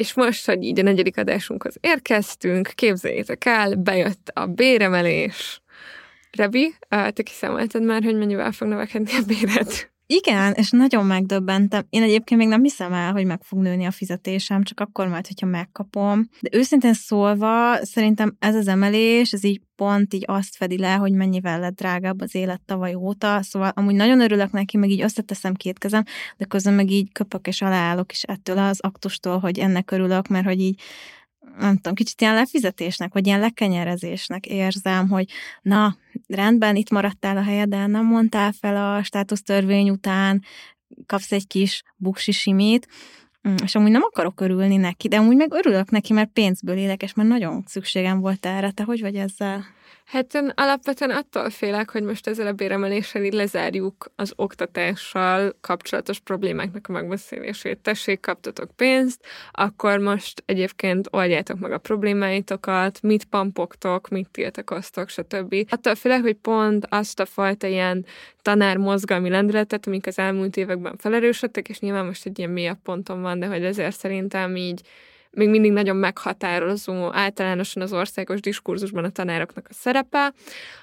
[0.00, 5.62] és most, hogy így a negyedik adásunkhoz érkeztünk, képzeljétek el, bejött a béremelés.
[6.30, 9.89] Rebi, te kiszámoltad már, hogy mennyivel fog növekedni a béret?
[10.12, 11.86] Igen, és nagyon megdöbbentem.
[11.88, 15.26] Én egyébként még nem hiszem el, hogy meg fog nőni a fizetésem, csak akkor majd,
[15.26, 16.28] hogyha megkapom.
[16.40, 21.12] De őszintén szólva, szerintem ez az emelés, ez így pont így azt fedi le, hogy
[21.12, 23.42] mennyivel lett drágább az élet tavaly óta.
[23.42, 26.02] Szóval amúgy nagyon örülök neki, meg így összeteszem két kezem,
[26.36, 30.46] de közben meg így köpök és aláállok is ettől az aktustól, hogy ennek örülök, mert
[30.46, 30.80] hogy így
[31.58, 35.26] nem tudom, kicsit ilyen lefizetésnek, vagy ilyen lekenyerezésnek érzem, hogy
[35.62, 40.44] na, rendben, itt maradtál a helyeden, nem mondtál fel a státusztörvény után,
[41.06, 42.88] kapsz egy kis buksi simit,
[43.48, 47.02] mm, és amúgy nem akarok örülni neki, de amúgy meg örülök neki, mert pénzből élek,
[47.02, 48.70] és már nagyon szükségem volt erre.
[48.70, 49.64] Te hogy vagy ezzel?
[50.04, 56.18] Hát én alapvetően attól félek, hogy most ezzel a béremeléssel így lezárjuk az oktatással kapcsolatos
[56.18, 57.78] problémáknak a megbeszélését.
[57.78, 65.54] Tessék, kaptatok pénzt, akkor most egyébként oldjátok meg a problémáitokat, mit pampogtok, mit tiltakoztok, stb.
[65.68, 68.06] Attól félek, hogy pont azt a fajta ilyen
[68.42, 73.22] tanár mozgalmi lendületet, amik az elmúlt években felerősödtek, és nyilván most egy ilyen mélyebb ponton
[73.22, 74.80] van, de hogy ezért szerintem így
[75.30, 80.32] még mindig nagyon meghatározó általánosan az országos diskurzusban a tanároknak a szerepe,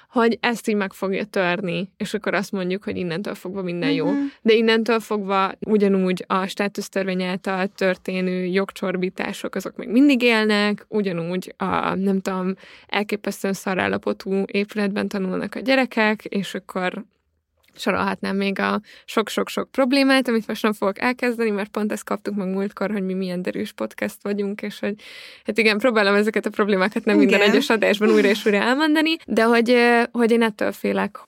[0.08, 4.06] hogy ezt így meg fogja törni, és akkor azt mondjuk, hogy innentől fogva minden jó.
[4.06, 4.24] Uh-huh.
[4.42, 11.94] De innentől fogva ugyanúgy a státusztörvény által történő jogcsorbítások azok még mindig élnek, ugyanúgy a,
[11.94, 12.54] nem tudom,
[12.86, 17.04] elképesztően szarállapotú épületben tanulnak a gyerekek, és akkor
[17.78, 22.48] sorolhatnám még a sok-sok-sok problémát, amit most nem fogok elkezdeni, mert pont ezt kaptuk meg
[22.48, 24.94] múltkor, hogy mi milyen derűs podcast vagyunk, és hogy
[25.44, 27.28] hát igen, próbálom ezeket a problémákat nem igen.
[27.28, 29.76] minden egyes adásban újra és újra elmondani, de hogy,
[30.12, 31.18] hogy én ettől félek.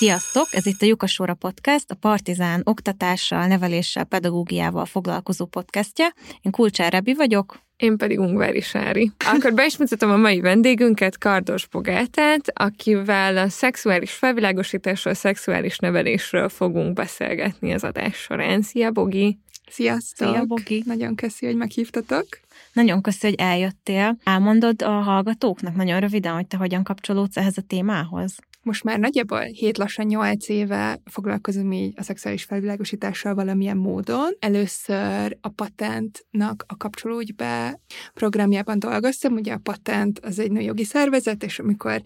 [0.00, 0.46] Sziasztok!
[0.50, 6.06] Ez itt a Jukasóra Podcast, a Partizán oktatással, neveléssel, pedagógiával foglalkozó podcastja.
[6.42, 7.60] Én Kulcsár Rebi vagyok.
[7.76, 9.12] Én pedig Ungvári Sári.
[9.24, 15.78] Akkor be is mutatom a mai vendégünket, Kardos Bogátát, akivel a szexuális felvilágosításról, a szexuális
[15.78, 18.62] nevelésről fogunk beszélgetni az adás során.
[18.62, 19.38] Szia, Bogi!
[19.70, 20.28] Sziasztok!
[20.28, 20.82] Szia, Bogi!
[20.86, 22.26] Nagyon köszi, hogy meghívtatok.
[22.72, 24.18] Nagyon köszi, hogy eljöttél.
[24.24, 28.36] Elmondod a hallgatóknak nagyon röviden, hogy te hogyan kapcsolódsz ehhez a témához?
[28.62, 34.36] Most már nagyjából 7 lassan 8 éve foglalkozom így a szexuális felvilágosítással valamilyen módon.
[34.38, 37.80] Először a patentnak a kapcsolódj be
[38.14, 42.02] programjában dolgoztam, ugye a patent az egy nőjogi szervezet, és amikor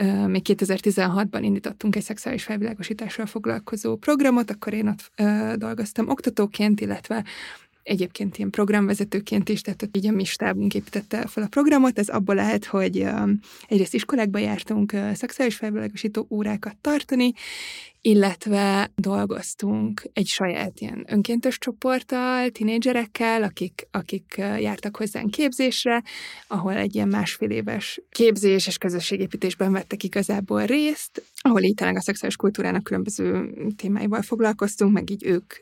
[0.00, 6.80] uh, még 2016-ban indítottunk egy szexuális felvilágosítással foglalkozó programot, akkor én ott uh, dolgoztam oktatóként,
[6.80, 7.24] illetve
[7.86, 12.34] egyébként ilyen programvezetőként is, tehát így a mi stábunk építette fel a programot, ez abból
[12.34, 13.06] lehet, hogy
[13.68, 17.32] egyrészt iskolákba jártunk szexuális felvilágosító órákat tartani,
[18.06, 26.02] illetve dolgoztunk egy saját ilyen önkéntes csoporttal, tinédzserekkel, akik, akik jártak hozzánk képzésre,
[26.46, 32.00] ahol egy ilyen másfél éves képzés és közösségépítésben vettek igazából részt, ahol így talán a
[32.00, 35.54] szexuális kultúrának különböző témáival foglalkoztunk, meg így ők,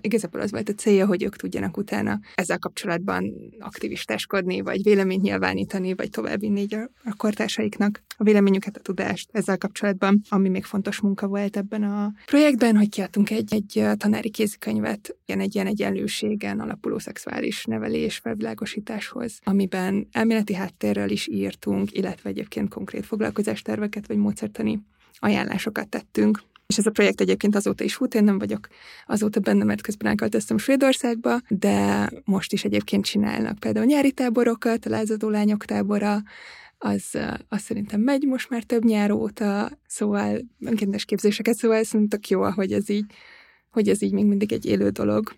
[0.00, 5.94] igazából az volt a célja, hogy ők tudjanak utána ezzel kapcsolatban aktivistáskodni, vagy véleményt nyilvánítani,
[5.94, 11.00] vagy továbbvinni így a, a kortársaiknak a véleményüket, a tudást ezzel kapcsolatban, ami még fontos
[11.00, 16.60] munka volt ebben a projektben, hogy kiadtunk egy, egy tanári kézikönyvet, ilyen egy ilyen egyenlőségen
[16.60, 24.82] alapuló szexuális nevelés felvilágosításhoz, amiben elméleti háttérrel is írtunk, illetve egyébként konkrét foglalkozásterveket vagy módszertani
[25.18, 26.42] ajánlásokat tettünk.
[26.66, 28.68] És ez a projekt egyébként azóta is fut, én nem vagyok
[29.06, 34.90] azóta benne, mert közben elköltöztem Svédországba, de most is egyébként csinálnak például nyári táborokat, a
[34.90, 36.22] lázadó lányok tábora,
[36.78, 42.42] az, az szerintem megy most már több nyár óta, szóval önkéntes képzéseket, szóval szerintem jó,
[42.42, 43.04] hogy ez így,
[43.70, 45.36] hogy ez így még mindig egy élő dolog.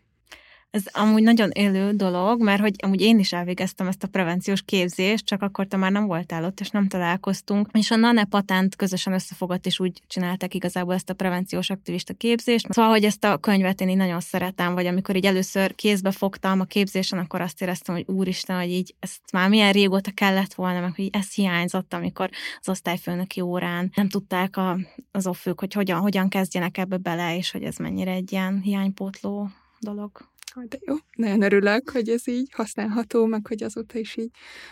[0.71, 5.27] Ez amúgy nagyon élő dolog, mert hogy amúgy én is elvégeztem ezt a prevenciós képzést,
[5.27, 7.69] csak akkor te már nem voltál ott, és nem találkoztunk.
[7.73, 12.73] És a NANE patent közösen összefogott, és úgy csinálták igazából ezt a prevenciós aktivista képzést.
[12.73, 16.61] Szóval, hogy ezt a könyvet én így nagyon szeretem, vagy amikor így először kézbe fogtam
[16.61, 20.81] a képzésen, akkor azt éreztem, hogy úristen, hogy így ezt már milyen régóta kellett volna,
[20.81, 22.31] meg hogy ez hiányzott, amikor
[22.61, 24.79] az osztályfőnöki órán nem tudták a,
[25.11, 29.51] az offők, hogy hogyan, hogyan kezdjenek ebbe bele, és hogy ez mennyire egy ilyen hiánypótló
[29.81, 30.29] dolog.
[30.69, 30.95] De jó.
[31.17, 34.31] Nagyon örülök, hogy ez így használható, meg hogy azóta is így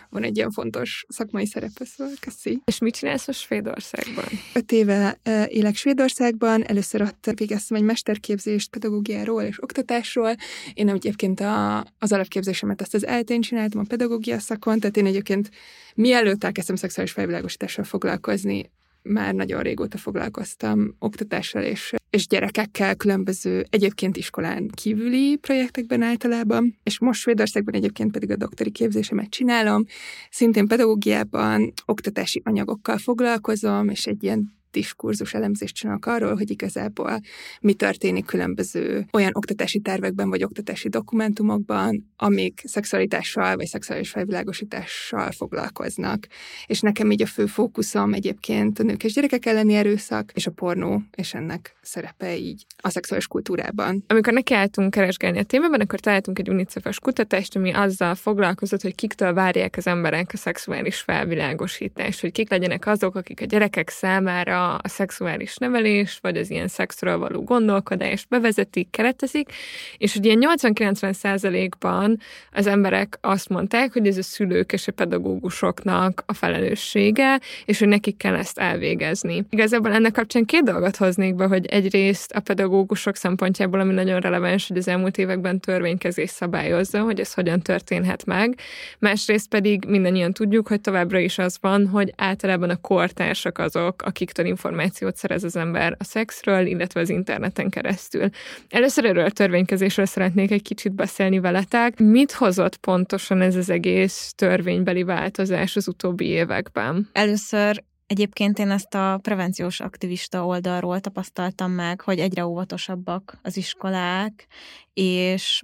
[0.09, 2.61] van egy ilyen fontos szakmai szerepe, szóval köszi.
[2.65, 4.25] És mit csinálsz a Svédországban?
[4.53, 10.35] Öt éve élek Svédországban, először ott végeztem egy mesterképzést pedagógiáról és oktatásról.
[10.73, 15.49] Én egyébként a, az alapképzésemet azt az eltén csináltam a pedagógia szakon, tehát én egyébként
[15.95, 18.71] mielőtt elkezdtem szexuális felvilágosítással foglalkozni,
[19.07, 26.99] már nagyon régóta foglalkoztam oktatással és, és gyerekekkel, különböző egyébként iskolán kívüli projektekben általában, és
[26.99, 29.85] most Svédországban egyébként pedig a doktori képzésemet csinálom,
[30.29, 37.19] szintén pedagógiában, oktatási anyagokkal foglalkozom, és egy ilyen diskurzus elemzést csinálok arról, hogy igazából
[37.61, 46.27] mi történik különböző olyan oktatási tervekben vagy oktatási dokumentumokban, amik szexualitással vagy szexuális felvilágosítással foglalkoznak.
[46.65, 50.51] És nekem így a fő fókuszom egyébként a nők és gyerekek elleni erőszak és a
[50.51, 54.03] pornó, és ennek szerepe így a szexuális kultúrában.
[54.07, 59.33] Amikor nekiálltunk keresgélni a témában, akkor találtunk egy unicefes kutatást, ami azzal foglalkozott, hogy kiktől
[59.33, 64.87] várják az emberek a szexuális felvilágosítást, hogy kik legyenek azok, akik a gyerekek számára a
[64.87, 69.51] szexuális nevelés, vagy az ilyen szexről való gondolkodást bevezetik, keretezik,
[69.97, 72.19] és hogy ilyen 80-90 százalékban
[72.51, 77.87] az emberek azt mondták, hogy ez a szülők és a pedagógusoknak a felelőssége, és hogy
[77.87, 79.45] nekik kell ezt elvégezni.
[79.49, 84.67] Igazából ennek kapcsán két dolgot hoznék be, hogy egyrészt a pedagógusok szempontjából, ami nagyon releváns,
[84.67, 88.59] hogy az elmúlt években törvénykezés szabályozza, hogy ez hogyan történhet meg,
[88.99, 94.45] másrészt pedig mindannyian tudjuk, hogy továbbra is az van, hogy általában a kortársak azok, akiktől
[94.57, 98.29] információt szerez az ember a szexről, illetve az interneten keresztül.
[98.69, 101.99] Először erről a törvénykezésről szeretnék egy kicsit beszélni veletek.
[101.99, 107.09] Mit hozott pontosan ez az egész törvénybeli változás az utóbbi években?
[107.11, 114.47] Először Egyébként én ezt a prevenciós aktivista oldalról tapasztaltam meg, hogy egyre óvatosabbak az iskolák,
[114.93, 115.63] és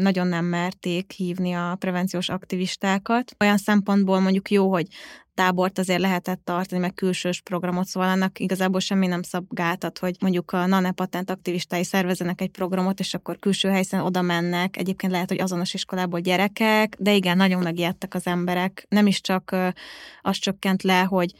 [0.00, 3.34] nagyon nem merték hívni a prevenciós aktivistákat.
[3.40, 4.86] Olyan szempontból mondjuk jó, hogy
[5.34, 10.52] tábort azért lehetett tartani, meg külsős programot, szóval annak igazából semmi nem szabgáltat, hogy mondjuk
[10.52, 14.76] a NANE patent aktivistái szervezenek egy programot, és akkor külső helyszínen oda mennek.
[14.76, 18.86] Egyébként lehet, hogy azonos iskolából gyerekek, de igen, nagyon megijedtek az emberek.
[18.88, 19.56] Nem is csak
[20.22, 21.32] az csökkent le, hogy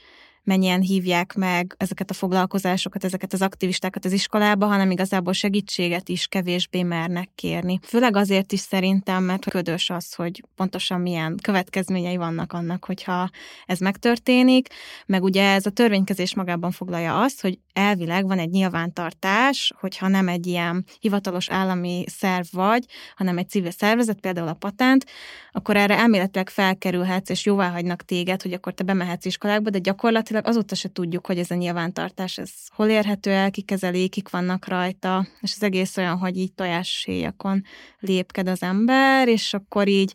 [0.46, 6.26] mennyien hívják meg ezeket a foglalkozásokat, ezeket az aktivistákat az iskolába, hanem igazából segítséget is
[6.26, 7.78] kevésbé mernek kérni.
[7.82, 13.30] Főleg azért is szerintem, mert ködös az, hogy pontosan milyen következményei vannak annak, hogyha
[13.66, 14.68] ez megtörténik,
[15.06, 20.28] meg ugye ez a törvénykezés magában foglalja azt, hogy elvileg van egy nyilvántartás, hogyha nem
[20.28, 22.84] egy ilyen hivatalos állami szerv vagy,
[23.16, 25.06] hanem egy civil szervezet, például a patent,
[25.52, 30.35] akkor erre elméletileg felkerülhetsz, és jóvá hagynak téged, hogy akkor te bemehetsz iskolákba, de gyakorlatilag
[30.44, 34.68] azóta se tudjuk, hogy ez a nyilvántartás, ez hol érhető el, kik kezeli, kik vannak
[34.68, 37.62] rajta, és az egész olyan, hogy így tojásséjakon
[37.98, 40.14] lépked az ember, és akkor így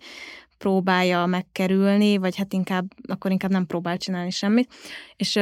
[0.58, 4.74] próbálja megkerülni, vagy hát inkább, akkor inkább nem próbál csinálni semmit.
[5.16, 5.40] És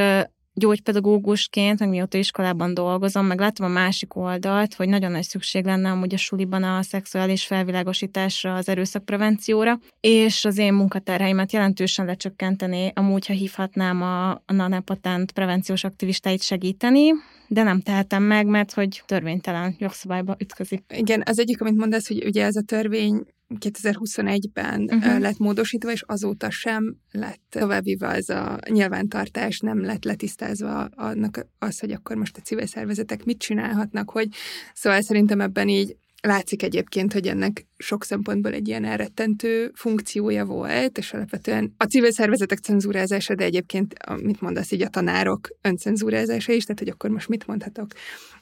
[0.54, 5.92] gyógypedagógusként, meg mióta iskolában dolgozom, meg látom a másik oldalt, hogy nagyon nagy szükség lenne
[5.92, 13.26] amúgy a suliban a szexuális felvilágosításra, az erőszakprevencióra, és az én munkaterheimet jelentősen lecsökkenteni, amúgy,
[13.26, 17.12] ha hívhatnám a, a nanepatent prevenciós aktivistáit segíteni,
[17.48, 20.84] de nem tehetem meg, mert hogy törvénytelen jogszabályba ütközik.
[20.94, 23.26] Igen, az egyik, amit mondasz, hogy ugye ez a törvény
[23.56, 25.20] 2021-ben uh-huh.
[25.20, 31.80] lett módosítva, és azóta sem lett továbbvívva az a nyilvántartás, nem lett letisztázva annak az,
[31.80, 34.28] hogy akkor most a civil szervezetek mit csinálhatnak, hogy
[34.74, 40.98] szóval szerintem ebben így látszik egyébként, hogy ennek sok szempontból egy ilyen elrettentő funkciója volt,
[40.98, 46.64] és alapvetően a civil szervezetek cenzúrázása, de egyébként, mit mondasz így, a tanárok öncenzúrázása is,
[46.64, 47.88] tehát hogy akkor most mit mondhatok,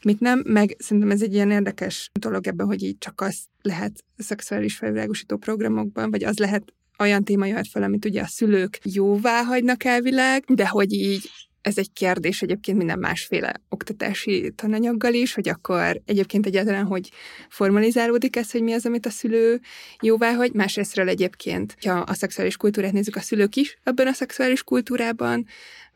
[0.04, 4.04] mit nem, meg szerintem ez egy ilyen érdekes dolog ebben, hogy így csak az lehet
[4.18, 9.44] szexuális felvilágosító programokban, vagy az lehet olyan téma jöhet fel, amit ugye a szülők jóvá
[9.44, 11.30] hagynak elvileg, de hogy így
[11.68, 17.12] ez egy kérdés egyébként minden másféle oktatási tananyaggal is, hogy akkor egyébként egyáltalán hogy
[17.50, 19.60] formalizálódik ez, hogy mi az, amit a szülő
[20.02, 20.54] jóvá hagy.
[20.54, 25.46] Másrésztről egyébként, ha a szexuális kultúrát nézzük, a szülők is ebben a szexuális kultúrában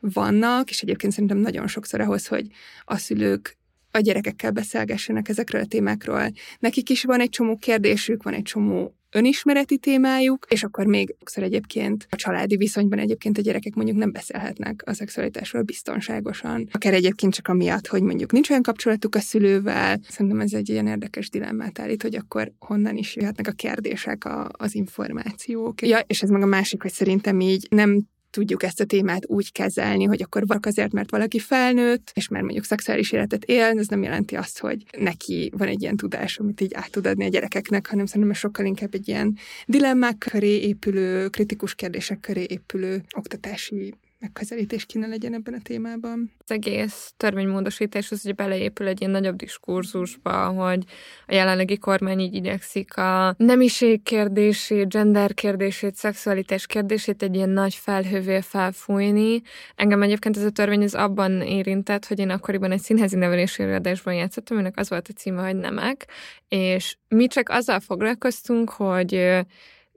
[0.00, 2.46] vannak, és egyébként szerintem nagyon sokszor ahhoz, hogy
[2.84, 3.56] a szülők
[3.90, 6.32] a gyerekekkel beszélgessenek ezekről a témákról.
[6.58, 11.42] Nekik is van egy csomó kérdésük, van egy csomó önismereti témájuk, és akkor még sokszor
[11.42, 16.68] egyébként a családi viszonyban egyébként a gyerekek mondjuk nem beszélhetnek a szexualitásról biztonságosan.
[16.72, 20.00] Akár egyébként csak amiatt, hogy mondjuk nincs olyan kapcsolatuk a szülővel.
[20.08, 24.48] Szerintem ez egy ilyen érdekes dilemmát állít, hogy akkor honnan is jöhetnek a kérdések, a,
[24.52, 25.82] az információk.
[25.82, 29.52] Ja, és ez meg a másik, hogy szerintem így nem tudjuk ezt a témát úgy
[29.52, 33.86] kezelni, hogy akkor valaki azért, mert valaki felnőtt, és már mondjuk szexuális életet él, ez
[33.86, 37.28] nem jelenti azt, hogy neki van egy ilyen tudás, amit így át tud adni a
[37.28, 39.36] gyerekeknek, hanem szerintem sokkal inkább egy ilyen
[39.66, 46.32] dilemmák köré épülő, kritikus kérdések köré épülő oktatási megközelítés kéne legyen ebben a témában.
[46.38, 50.84] Az egész törvénymódosítás az ugye beleépül egy ilyen nagyobb diskurzusba, hogy
[51.26, 57.74] a jelenlegi kormány így igyekszik a nemiség kérdését, gender kérdését, szexualitás kérdését egy ilyen nagy
[57.74, 59.42] felhővé felfújni.
[59.76, 64.14] Engem egyébként ez a törvény az abban érintett, hogy én akkoriban egy színházi nevelési előadásban
[64.14, 66.06] játszottam, aminek az volt a címe, hogy nemek,
[66.48, 69.42] és mi csak azzal foglalkoztunk, hogy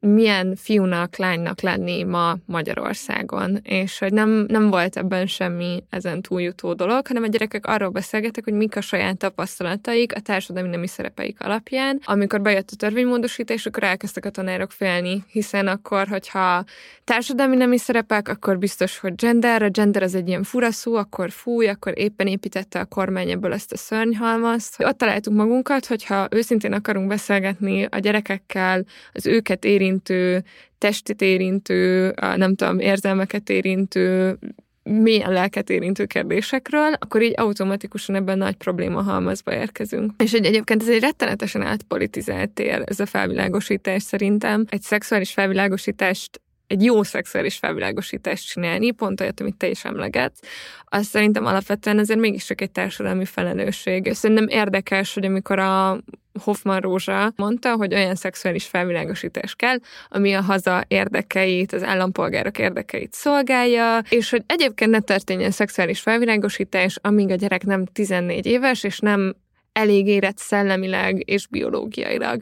[0.07, 6.73] milyen fiúnak, lánynak lenni ma Magyarországon, és hogy nem, nem volt ebben semmi ezen túljutó
[6.73, 11.41] dolog, hanem a gyerekek arról beszélgetek, hogy mik a saját tapasztalataik a társadalmi nemi szerepeik
[11.41, 11.99] alapján.
[12.05, 16.63] Amikor bejött a törvénymódosítás, akkor elkezdtek a tanárok félni, hiszen akkor, hogyha
[17.03, 21.67] társadalmi nemi szerepek, akkor biztos, hogy gender, a gender az egy ilyen fura akkor fúj,
[21.67, 24.75] akkor éppen építette a kormány ebből ezt a szörnyhalmazt.
[24.83, 28.83] Ott találtuk magunkat, hogyha őszintén akarunk beszélgetni a gyerekekkel,
[29.13, 30.43] az őket érintő érintő,
[30.77, 34.37] testit érintő, nem tudom, érzelmeket érintő,
[34.83, 40.11] milyen lelket érintő kérdésekről, akkor így automatikusan ebben nagy probléma halmazba érkezünk.
[40.23, 44.65] És hogy egyébként ez egy rettenetesen átpolitizált tér, ez a felvilágosítás szerintem.
[44.69, 50.39] Egy szexuális felvilágosítást egy jó szexuális felvilágosítást csinálni, pont olyat, amit te is emlegetsz,
[50.85, 54.05] az szerintem alapvetően azért mégiscsak egy társadalmi felelősség.
[54.05, 55.99] És szerintem érdekes, hogy amikor a
[56.43, 63.13] Hoffman Rózsa mondta, hogy olyan szexuális felvilágosítás kell, ami a haza érdekeit, az állampolgárok érdekeit
[63.13, 68.99] szolgálja, és hogy egyébként ne történjen szexuális felvilágosítás, amíg a gyerek nem 14 éves, és
[68.99, 69.35] nem
[69.75, 72.41] elég érett szellemileg és biológiailag.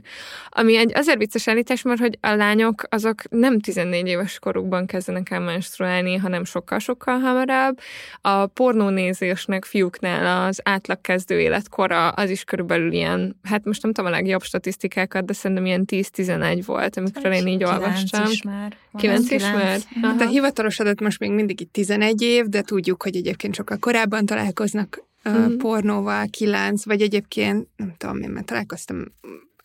[0.50, 5.30] Ami egy azért vicces állítás, mert hogy a lányok azok nem 14 éves korukban kezdenek
[5.30, 7.80] el menstruálni, hanem sokkal-sokkal hamarabb.
[8.22, 14.12] A pornónézésnek fiúknál az átlag kezdő életkora az is körülbelül ilyen, hát most nem tudom
[14.12, 18.32] a legjobb statisztikákat, de szerintem ilyen 10-11 volt, amikor én így olvastam.
[18.32, 18.78] Is már.
[18.98, 19.80] 9 is már?
[20.02, 23.78] Hát a hivatalos adat most még mindig itt 11 év, de tudjuk, hogy egyébként sokkal
[23.78, 25.56] korábban találkoznak uh-huh.
[25.56, 29.04] pornóval, kilenc, vagy egyébként, nem tudom, én már találkoztam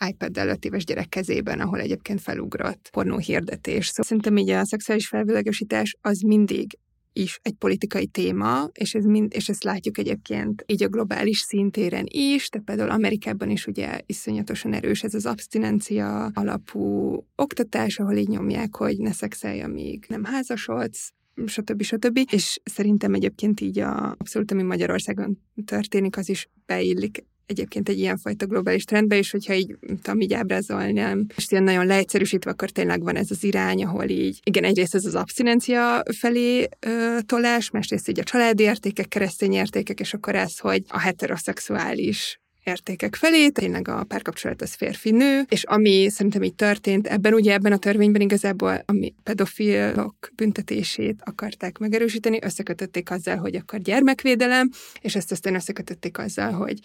[0.08, 3.86] iPad-del öt éves gyerek kezében, ahol egyébként felugrott pornó hirdetés.
[3.86, 6.78] Szóval szerintem így a szexuális felvilágosítás az mindig
[7.12, 12.04] is egy politikai téma, és, ez mind, és ezt látjuk egyébként így a globális szintéren
[12.08, 18.28] is, de például Amerikában is ugye iszonyatosan erős ez az abstinencia alapú oktatás, ahol így
[18.28, 21.12] nyomják, hogy ne szexelj, amíg nem házasodsz,
[21.46, 21.82] stb.
[21.82, 22.18] stb.
[22.32, 28.46] És szerintem egyébként így a, abszolút, ami Magyarországon történik, az is beillik egyébként egy ilyenfajta
[28.46, 33.16] globális trendbe, és hogyha így, tudom, így ábrázolnám, és ilyen nagyon leegyszerűsítve, akkor tényleg van
[33.16, 38.18] ez az irány, ahol így, igen, egyrészt ez az abszinencia felé ö, tolás, másrészt így
[38.20, 44.04] a családi értékek, keresztény értékek, és akkor ez, hogy a heteroszexuális értékek felé, tényleg a
[44.04, 49.14] párkapcsolat az férfi-nő, és ami szerintem így történt, ebben ugye ebben a törvényben igazából ami
[49.22, 54.70] pedofilok büntetését akarták megerősíteni, összekötötték azzal, hogy akkor gyermekvédelem,
[55.00, 56.78] és ezt aztán összekötötték azzal, hogy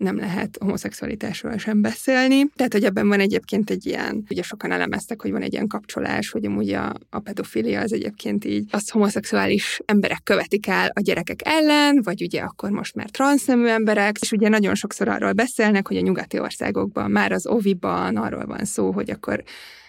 [0.00, 2.44] nem lehet homoszexualitásról sem beszélni.
[2.56, 6.30] Tehát, hogy ebben van egyébként egy ilyen, ugye sokan elemeztek, hogy van egy ilyen kapcsolás,
[6.30, 11.40] hogy amúgy a, a pedofilia az egyébként így azt homoszexuális emberek követik el a gyerekek
[11.44, 15.96] ellen, vagy ugye akkor most már transznemű emberek, és ugye nagyon sokszor arról beszélnek, hogy
[15.96, 19.42] a nyugati országokban, már az oviban arról van szó, hogy akkor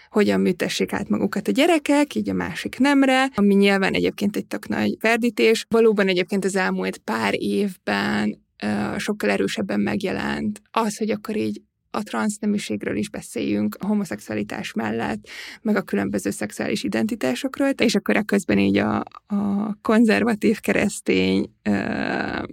[0.09, 4.67] hogyan műtessék át magukat a gyerekek, így a másik nemre, ami nyilván egyébként egy tök
[4.67, 5.65] nagy verdítés.
[5.69, 8.39] Valóban egyébként az elmúlt pár évben
[8.97, 10.61] sokkal erősebben megjelent.
[10.71, 15.29] Az, hogy akkor így a transzneműségről is beszéljünk, a homoszexualitás mellett,
[15.61, 21.53] meg a különböző szexuális identitásokról, és akkor közben így a, a konzervatív keresztény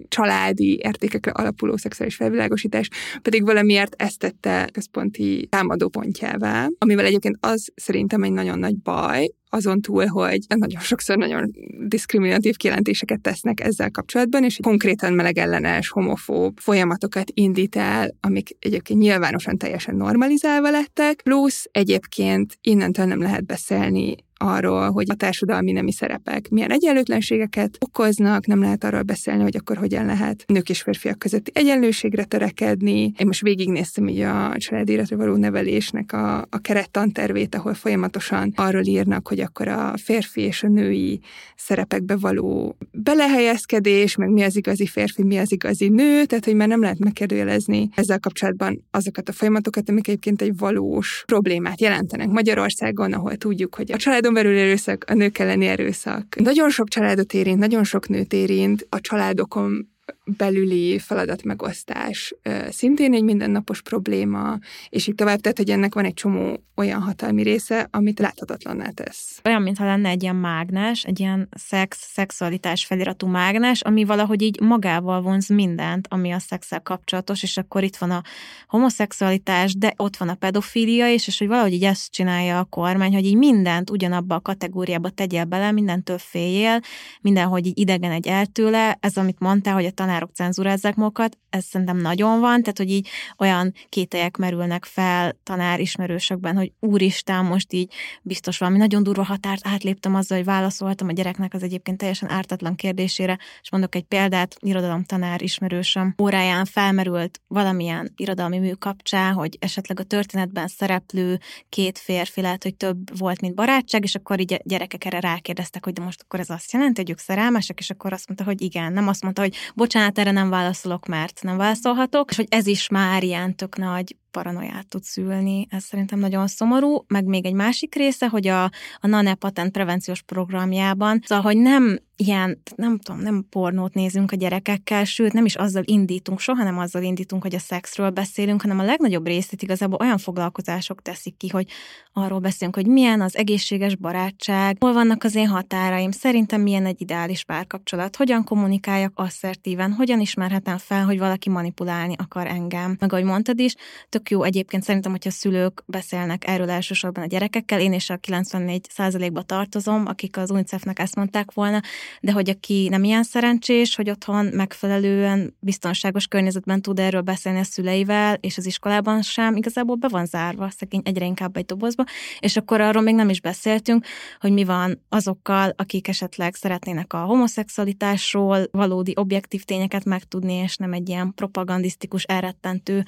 [0.07, 2.89] családi értékekre alapuló szexuális felvilágosítás
[3.21, 9.81] pedig valamiért ezt tette központi támadópontjává, amivel egyébként az szerintem egy nagyon nagy baj, azon
[9.81, 11.51] túl, hogy nagyon sokszor nagyon
[11.87, 19.57] diszkriminatív kijelentéseket tesznek ezzel kapcsolatban, és konkrétan melegellenes, homofób folyamatokat indít el, amik egyébként nyilvánosan
[19.57, 26.49] teljesen normalizálva lettek, plusz egyébként innentől nem lehet beszélni arról, hogy a társadalmi nemi szerepek
[26.49, 31.51] milyen egyenlőtlenségeket okoznak, nem lehet arról beszélni, hogy akkor hogyan lehet nők és férfiak közötti
[31.53, 33.01] egyenlőségre törekedni.
[33.01, 39.27] Én most végignéztem így a családéletre való nevelésnek a, a kerettantervét, ahol folyamatosan arról írnak,
[39.27, 41.19] hogy akkor a férfi és a női
[41.55, 46.67] szerepekbe való belehelyezkedés, meg mi az igazi férfi, mi az igazi nő, tehát hogy már
[46.67, 53.13] nem lehet megkérdőjelezni ezzel kapcsolatban azokat a folyamatokat, amik egyébként egy valós problémát jelentenek Magyarországon,
[53.13, 56.35] ahol tudjuk, hogy a család családon belül erőszak, a nők elleni erőszak.
[56.35, 59.89] Nagyon sok családot érint, nagyon sok nőt érint, a családokon
[60.37, 62.35] belüli feladatmegosztás
[62.69, 64.57] szintén egy mindennapos probléma,
[64.89, 69.39] és így tovább, tehát, hogy ennek van egy csomó olyan hatalmi része, amit láthatatlanná tesz.
[69.43, 74.59] Olyan, mintha lenne egy ilyen mágnes, egy ilyen szex, szexualitás feliratú mágnes, ami valahogy így
[74.61, 78.23] magával vonz mindent, ami a szexel kapcsolatos, és akkor itt van a
[78.67, 83.13] homoszexualitás, de ott van a pedofília is, és hogy valahogy így ezt csinálja a kormány,
[83.13, 86.79] hogy így mindent ugyanabba a kategóriába tegyél bele, mindentől féljél,
[87.21, 91.97] mindenhogy így idegen egy eltőle, ez amit mondtál, hogy a tanárok cenzúrázzák magukat, ez szerintem
[91.97, 93.07] nagyon van, tehát hogy így
[93.37, 99.67] olyan kételyek merülnek fel tanár ismerősökben, hogy úristen, most így biztos valami nagyon durva határt
[99.67, 104.55] átléptem azzal, hogy válaszoltam a gyereknek az egyébként teljesen ártatlan kérdésére, és mondok egy példát,
[104.59, 106.15] irodalom tanár ismerősöm.
[106.21, 112.75] Óráján felmerült valamilyen irodalmi mű kapcsán, hogy esetleg a történetben szereplő két férfi lehet, hogy
[112.75, 116.39] több volt, mint barátság, és akkor így a gyerekek erre rákérdeztek, hogy de most akkor
[116.39, 119.41] ez azt jelenti, hogy ők szerelmesek, és akkor azt mondta, hogy igen, nem azt mondta,
[119.41, 123.77] hogy bocsánat, erre nem válaszolok, mert nem válaszolhatok, és hogy ez is már ilyen tök
[123.77, 125.67] nagy paranoiát tud szülni.
[125.69, 127.03] Ez szerintem nagyon szomorú.
[127.07, 128.63] Meg még egy másik része, hogy a,
[128.99, 134.35] a NANE patent prevenciós programjában, szóval, hogy nem ilyen, nem tudom, nem pornót nézünk a
[134.35, 138.79] gyerekekkel, sőt, nem is azzal indítunk, soha nem azzal indítunk, hogy a szexről beszélünk, hanem
[138.79, 141.67] a legnagyobb részét igazából olyan foglalkozások teszik ki, hogy
[142.13, 147.01] arról beszélünk, hogy milyen az egészséges barátság, hol vannak az én határaim, szerintem milyen egy
[147.01, 152.95] ideális párkapcsolat, hogyan kommunikáljak asszertíven, hogyan ismerhetem fel, hogy valaki manipulálni akar engem.
[152.99, 153.75] Meg ahogy mondtad is,
[154.19, 159.31] tök jó egyébként szerintem, hogyha szülők beszélnek erről elsősorban a gyerekekkel, én is a 94
[159.31, 161.81] ba tartozom, akik az UNICEF-nek ezt mondták volna,
[162.21, 167.63] de hogy aki nem ilyen szerencsés, hogy otthon megfelelően biztonságos környezetben tud erről beszélni a
[167.63, 172.03] szüleivel, és az iskolában sem, igazából be van zárva, szegény egyre inkább egy dobozba,
[172.39, 174.05] és akkor arról még nem is beszéltünk,
[174.39, 180.93] hogy mi van azokkal, akik esetleg szeretnének a homoszexualitásról valódi objektív tényeket megtudni, és nem
[180.93, 183.05] egy ilyen propagandisztikus, elrettentő,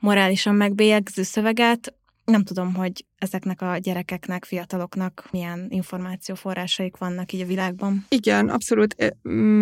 [0.00, 1.94] morálisan megbélyegző szöveget.
[2.24, 8.06] Nem tudom, hogy ezeknek a gyerekeknek, fiataloknak milyen információforrásaik vannak így a világban.
[8.08, 9.14] Igen, abszolút.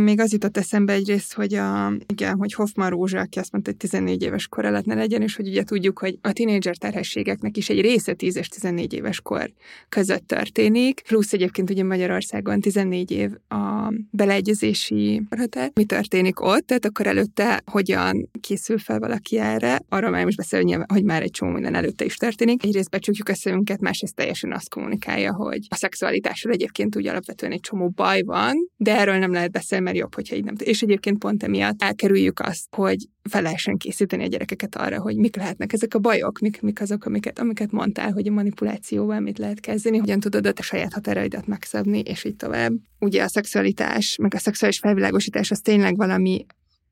[0.04, 3.78] Még az jutott eszembe egyrészt, hogy, a, igen, hogy Hoffman Rózsa, aki azt mondta, hogy
[3.78, 7.80] 14 éves kor lehetne legyen, és hogy ugye tudjuk, hogy a tínédzser terhességeknek is egy
[7.80, 9.52] része 10 és 14 éves kor
[9.88, 15.70] között történik, plusz egyébként ugye Magyarországon 14 év a beleegyezési határ.
[15.74, 20.72] Mi történik ott, tehát akkor előtte hogyan készül fel valaki erre, arról már most beszélni,
[20.86, 22.64] hogy már egy csomó minden előtte is történik.
[22.64, 27.60] Egyrészt becsukjuk ezt beszélünket, másrészt teljesen azt kommunikálja, hogy a szexualitásról egyébként úgy alapvetően egy
[27.60, 30.54] csomó baj van, de erről nem lehet beszélni, mert jobb, hogyha így nem.
[30.58, 35.36] És egyébként pont emiatt elkerüljük azt, hogy fel lehessen készíteni a gyerekeket arra, hogy mik
[35.36, 39.60] lehetnek ezek a bajok, mik, mik azok, amiket, amiket mondtál, hogy a manipulációval mit lehet
[39.60, 42.72] kezdeni, hogyan tudod a te saját határaidat megszabni, és így tovább.
[42.98, 46.46] Ugye a szexualitás, meg a szexuális felvilágosítás az tényleg valami,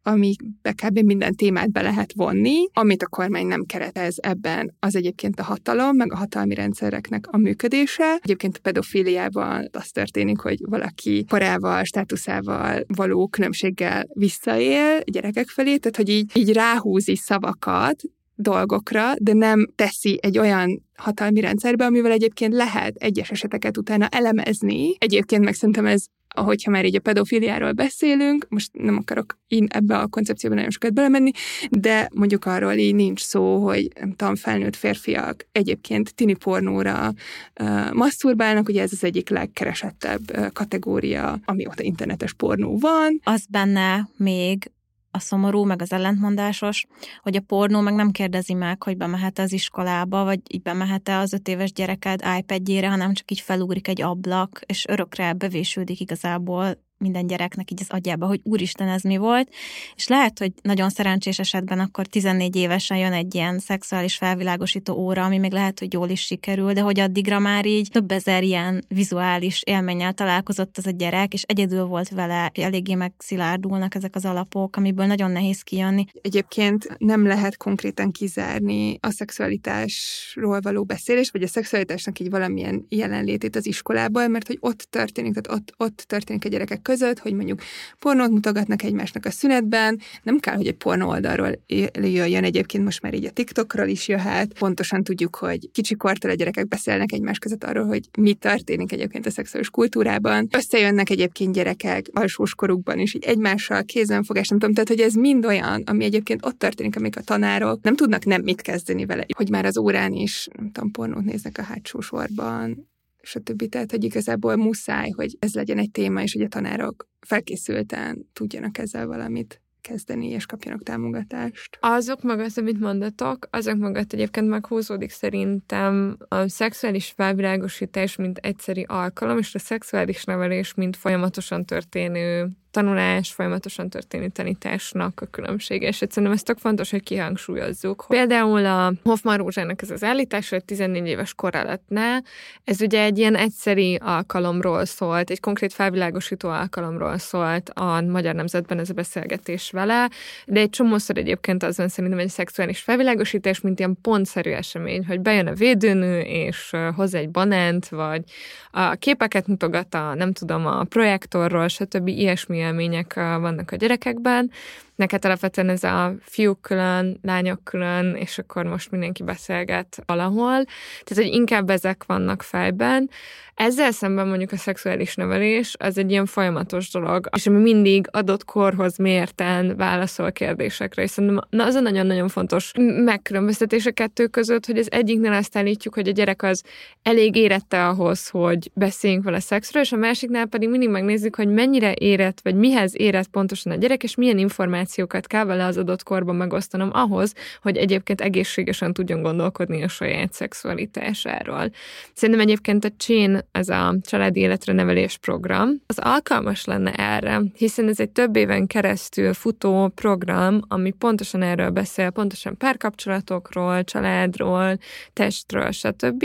[0.07, 0.99] amibe kb.
[0.99, 2.69] minden témát be lehet vonni.
[2.73, 7.37] Amit a kormány nem keretez ebben, az egyébként a hatalom, meg a hatalmi rendszereknek a
[7.37, 8.19] működése.
[8.23, 15.97] Egyébként a pedofíliában az történik, hogy valaki korával, státuszával való különbséggel visszaél gyerekek felé, tehát
[15.97, 18.03] hogy így, így ráhúzi szavakat,
[18.39, 24.95] dolgokra, de nem teszi egy olyan hatalmi rendszerbe, amivel egyébként lehet egyes eseteket utána elemezni.
[24.99, 26.05] Egyébként meg szerintem ez
[26.37, 30.95] ahogyha már így a pedofiliáról beszélünk, most nem akarok én ebbe a koncepcióban nagyon sokat
[30.95, 31.31] belemenni,
[31.71, 37.13] de mondjuk arról így nincs szó, hogy nem tudom, felnőtt férfiak egyébként tini pornóra
[37.61, 43.21] uh, masturbálnak, ugye ez az egyik legkeresettebb uh, kategória, amióta internetes pornó van.
[43.25, 44.71] Az benne még,
[45.17, 46.87] a szomorú, meg az ellentmondásos,
[47.23, 51.33] hogy a pornó meg nem kérdezi meg, hogy bemehet az iskolába, vagy így bemehet-e az
[51.33, 57.27] öt éves gyereked iPad-jére, hanem csak így felugrik egy ablak, és örökre bevésődik igazából minden
[57.27, 59.49] gyereknek így az agyába, hogy úristen, ez mi volt,
[59.95, 65.25] és lehet, hogy nagyon szerencsés esetben akkor 14 évesen jön egy ilyen szexuális felvilágosító óra,
[65.25, 68.85] ami még lehet, hogy jól is sikerül, de hogy addigra már így több ezer ilyen
[68.89, 74.77] vizuális élménnyel találkozott az a gyerek, és egyedül volt vele, eléggé megszilárdulnak ezek az alapok,
[74.77, 76.05] amiből nagyon nehéz kijönni.
[76.21, 83.57] Egyébként nem lehet konkrétan kizárni a szexualitásról való beszélés, vagy a szexualitásnak így valamilyen jelenlétét
[83.57, 87.61] az iskolában, mert hogy ott történik, tehát ott, ott történik a gyerekek között, hogy mondjuk
[87.99, 91.53] pornót mutogatnak egymásnak a szünetben, nem kell, hogy egy pornó oldalról
[91.95, 94.53] jöjjön egyébként, most már így a TikTokról is jöhet.
[94.59, 99.31] Pontosan tudjuk, hogy kicsikortól a gyerekek beszélnek egymás között arról, hogy mi történik egyébként a
[99.31, 100.49] szexuális kultúrában.
[100.57, 105.45] Összejönnek egyébként gyerekek alsós korukban is, így egymással kézenfogás, nem tudom, tehát hogy ez mind
[105.47, 109.51] olyan, ami egyébként ott történik, amik a tanárok nem tudnak nem mit kezdeni vele, hogy
[109.51, 112.89] már az órán is, nem tudom, pornót néznek a hátsó sorban,
[113.33, 113.69] többi.
[113.69, 118.79] Tehát, hogy igazából muszáj, hogy ez legyen egy téma, és hogy a tanárok felkészülten tudjanak
[118.79, 121.79] ezzel valamit kezdeni, és kapjanak támogatást.
[121.81, 129.39] Azok mögött, amit mondatok, azok mögött egyébként meghúzódik szerintem a szexuális felvilágosítás, mint egyszeri alkalom,
[129.39, 136.33] és a szexuális nevelés, mint folyamatosan történő tanulás, folyamatosan történő tanításnak a különbsége, és egyszerűen
[136.33, 138.05] ez tök fontos, hogy kihangsúlyozzuk.
[138.09, 142.19] Például a Hoffman Rózsának ez az állítás, hogy 14 éves kor ne,
[142.65, 148.79] ez ugye egy ilyen egyszeri alkalomról szólt, egy konkrét felvilágosító alkalomról szólt a Magyar Nemzetben
[148.79, 150.11] ez a beszélgetés vele,
[150.47, 155.21] de egy csomószor egyébként az van szerintem egy szexuális felvilágosítás, mint ilyen pontszerű esemény, hogy
[155.21, 158.23] bejön a védőnő, és hoz egy banánt, vagy
[158.71, 162.09] a képeket mutogat a, nem tudom, a projektorról, stb.
[162.09, 164.51] ilyesmi élmények vannak a gyerekekben.
[164.97, 170.65] Neked alapvetően ez a fiúk külön, lányok külön, és akkor most mindenki beszélget valahol.
[171.05, 173.11] Tehát, hogy inkább ezek vannak fejben.
[173.57, 178.45] Ezzel szemben mondjuk a szexuális nevelés az egy ilyen folyamatos dolog, és ami mindig adott
[178.45, 182.73] korhoz mérten válaszol kérdésekre, és szerintem na, az a nagyon-nagyon fontos
[183.05, 186.63] megkülönböztetés a kettő között, hogy az egyiknél azt állítjuk, hogy a gyerek az
[187.03, 191.95] elég érette ahhoz, hogy beszéljünk vele szexről, és a másiknál pedig mindig megnézzük, hogy mennyire
[191.95, 194.39] érett, vagy mihez érett pontosan a gyerek, és milyen
[194.87, 200.33] információkat kell vele az adott korban megosztanom ahhoz, hogy egyébként egészségesen tudjon gondolkodni a saját
[200.33, 201.71] szexualitásáról.
[202.15, 207.89] Szerintem egyébként a Chain ez a családi életre nevelés program, az alkalmas lenne erre, hiszen
[207.89, 214.79] ez egy több éven keresztül futó program, ami pontosan erről beszél, pontosan párkapcsolatokról, családról,
[215.13, 216.25] testről, stb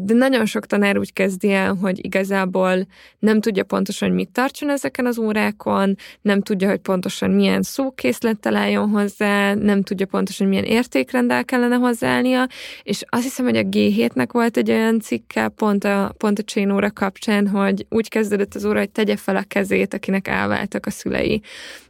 [0.00, 2.86] de nagyon sok tanár úgy kezdi el, hogy igazából
[3.18, 8.40] nem tudja pontosan, hogy mit tartson ezeken az órákon, nem tudja, hogy pontosan milyen szókészlet
[8.40, 12.46] találjon hozzá, nem tudja pontosan, milyen értékrendel kellene hozzáállnia,
[12.82, 16.70] és azt hiszem, hogy a G7-nek volt egy olyan cikke pont a, pont a Chain
[16.70, 20.90] óra kapcsán, hogy úgy kezdődött az óra, hogy tegye fel a kezét, akinek elváltak a
[20.90, 21.42] szülei.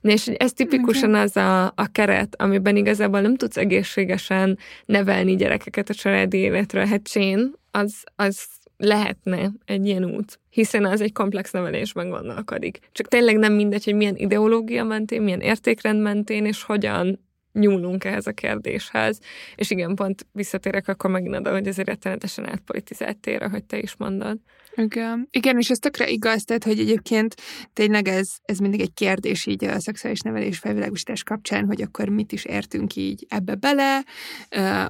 [0.03, 5.95] És ez tipikusan az a, a keret, amiben igazából nem tudsz egészségesen nevelni gyerekeket a
[5.95, 6.87] családi életről.
[6.87, 12.79] Hát Chain az, az lehetne egy ilyen út, hiszen az egy komplex nevelésben gondolkodik.
[12.93, 18.27] Csak tényleg nem mindegy, hogy milyen ideológia mentén, milyen értékrend mentén, és hogyan nyúlunk ehhez
[18.27, 19.21] a kérdéshez.
[19.55, 23.97] És igen, pont visszatérek akkor megint oda, hogy ez rettenetesen átpolitizált tér, ahogy te is
[23.97, 24.39] mondod.
[24.83, 25.29] Igen.
[25.31, 27.35] Igen, és ez tökre igaz, tehát, hogy egyébként
[27.73, 32.33] tényleg ez, ez mindig egy kérdés így a szexuális nevelés felvilágosítás kapcsán, hogy akkor mit
[32.33, 34.05] is értünk így ebbe bele,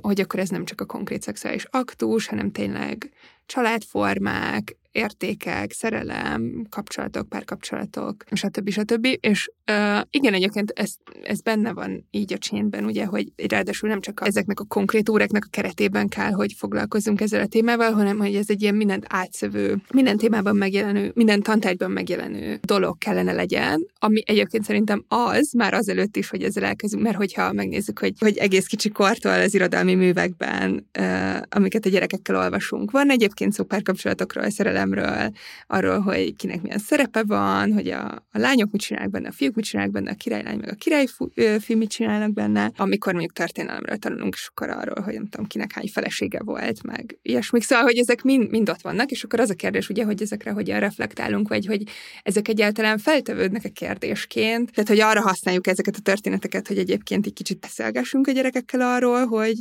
[0.00, 3.12] hogy akkor ez nem csak a konkrét szexuális aktus, hanem tényleg
[3.46, 8.70] családformák, értékek, szerelem, kapcsolatok, párkapcsolatok, stb.
[8.70, 9.06] stb.
[9.20, 14.00] És uh, igen, egyébként ez, ez benne van így a csénben, ugye, hogy ráadásul nem
[14.00, 18.34] csak ezeknek a konkrét óráknak a keretében kell, hogy foglalkozzunk ezzel a témával, hanem hogy
[18.34, 24.22] ez egy ilyen mindent átszövő, minden témában megjelenő, minden tantárgyban megjelenő dolog kellene legyen, ami
[24.26, 28.66] egyébként szerintem az, már azelőtt is, hogy ezzel elkezdünk, mert hogyha megnézzük, hogy, hogy egész
[28.66, 34.77] kicsi kortól az irodalmi művekben, uh, amiket a gyerekekkel olvasunk, van egyébként szó párkapcsolatokról, szerelem
[34.78, 35.30] szerelemről,
[35.66, 39.54] arról, hogy kinek milyen szerepe van, hogy a, a lányok mit csinálnak benne, a fiúk
[39.54, 44.34] mit csinálnak benne, a királylány meg a királyfi mit csinálnak benne, amikor mondjuk történelemről tanulunk,
[44.34, 47.62] és akkor arról, hogy nem tudom, kinek hány felesége volt, meg ilyesmik.
[47.62, 50.50] Szóval, hogy ezek mind, mind ott vannak, és akkor az a kérdés, ugye, hogy ezekre
[50.50, 51.82] hogyan reflektálunk, vagy hogy
[52.22, 54.72] ezek egyáltalán feltevődnek a kérdésként.
[54.72, 59.26] Tehát, hogy arra használjuk ezeket a történeteket, hogy egyébként egy kicsit beszélgessünk a gyerekekkel arról,
[59.26, 59.56] hogy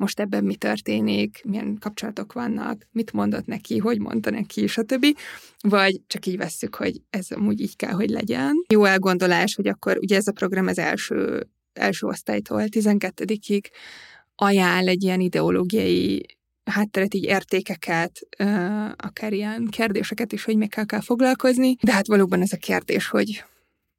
[0.00, 5.06] most ebben mi történik, milyen kapcsolatok vannak, mit mondott neki, hogy mondta neki, stb.
[5.60, 8.64] Vagy csak így vesszük, hogy ez amúgy így kell, hogy legyen.
[8.68, 13.64] Jó elgondolás, hogy akkor ugye ez a program az első, első osztálytól 12-ig
[14.34, 16.26] ajánl egy ilyen ideológiai
[16.64, 18.20] hátteret, így értékeket,
[18.96, 21.76] akár ilyen kérdéseket is, hogy még kell, kell foglalkozni.
[21.82, 23.44] De hát valóban ez a kérdés, hogy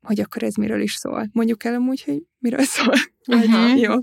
[0.01, 1.29] hogy akkor ez miről is szól.
[1.31, 2.93] Mondjuk el amúgy, hogy miről szól.
[3.27, 3.79] Uh-huh.
[3.79, 3.93] Jó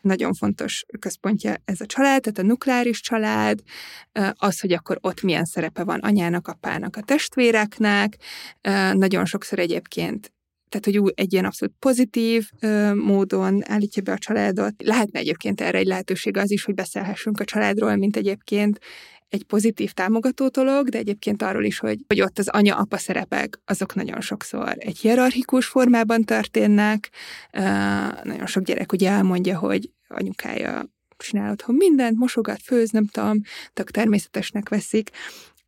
[0.00, 3.60] nagyon fontos központja ez a család, tehát a nukleáris család,
[4.32, 8.16] az, hogy akkor ott milyen szerepe van anyának, apának, a testvéreknek,
[8.92, 10.32] nagyon sokszor egyébként
[10.68, 14.74] tehát, hogy egy ilyen abszolút pozitív ö, módon állítja be a családot.
[14.84, 18.78] Lehetne egyébként erre egy lehetőség az is, hogy beszélhessünk a családról, mint egyébként
[19.28, 23.94] egy pozitív támogató dolog, de egyébként arról is, hogy, hogy ott az anya-apa szerepek, azok
[23.94, 27.10] nagyon sokszor egy hierarchikus formában történnek.
[27.52, 27.62] Uh,
[28.22, 30.84] nagyon sok gyerek ugye elmondja, hogy anyukája
[31.16, 33.40] csinál otthon mindent, mosogat, főz, nem tudom,
[33.72, 35.10] tök természetesnek veszik.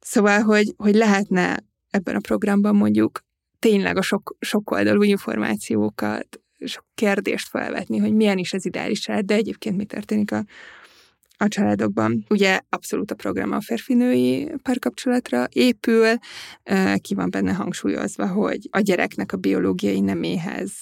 [0.01, 1.59] Szóval, hogy, hogy lehetne
[1.91, 3.25] ebben a programban mondjuk
[3.59, 9.25] tényleg a sok, sok oldalú információkat, sok kérdést felvetni, hogy milyen is az ideális család,
[9.25, 10.45] de egyébként mi történik a
[11.41, 12.25] a családokban.
[12.29, 16.15] Ugye abszolút a program a férfinői párkapcsolatra épül,
[16.97, 20.73] ki van benne hangsúlyozva, hogy a gyereknek a biológiai neméhez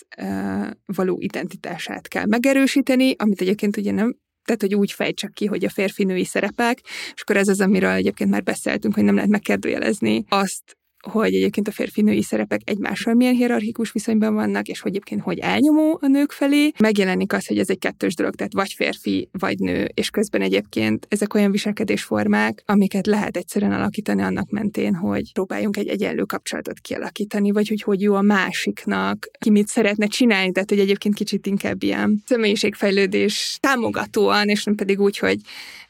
[0.86, 5.70] való identitását kell megerősíteni, amit egyébként ugye nem tehát, hogy úgy fejtsek ki, hogy a
[5.70, 6.80] férfinői szerepek,
[7.14, 10.77] és akkor ez az, amiről egyébként már beszéltünk, hogy nem lehet megkérdőjelezni azt,
[11.08, 15.98] hogy egyébként a férfi-női szerepek egymással milyen hierarchikus viszonyban vannak, és hogy egyébként hogy elnyomó
[16.00, 16.70] a nők felé.
[16.78, 21.06] Megjelenik az, hogy ez egy kettős dolog, tehát vagy férfi, vagy nő, és közben egyébként
[21.08, 27.50] ezek olyan viselkedésformák, amiket lehet egyszerűen alakítani annak mentén, hogy próbáljunk egy egyenlő kapcsolatot kialakítani,
[27.50, 31.82] vagy hogy hogy jó a másiknak, ki mit szeretne csinálni, tehát hogy egyébként kicsit inkább
[31.82, 35.36] ilyen személyiségfejlődés támogatóan, és nem pedig úgy, hogy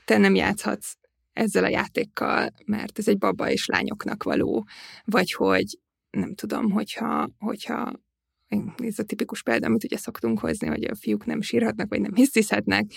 [0.05, 0.98] te nem játszhatsz
[1.39, 4.67] ezzel a játékkal, mert ez egy baba és lányoknak való,
[5.05, 5.79] vagy hogy
[6.11, 7.93] nem tudom, hogyha, hogyha
[8.77, 12.15] ez a tipikus példa, amit ugye szoktunk hozni, hogy a fiúk nem sírhatnak, vagy nem
[12.15, 12.93] hisztiszhetnek,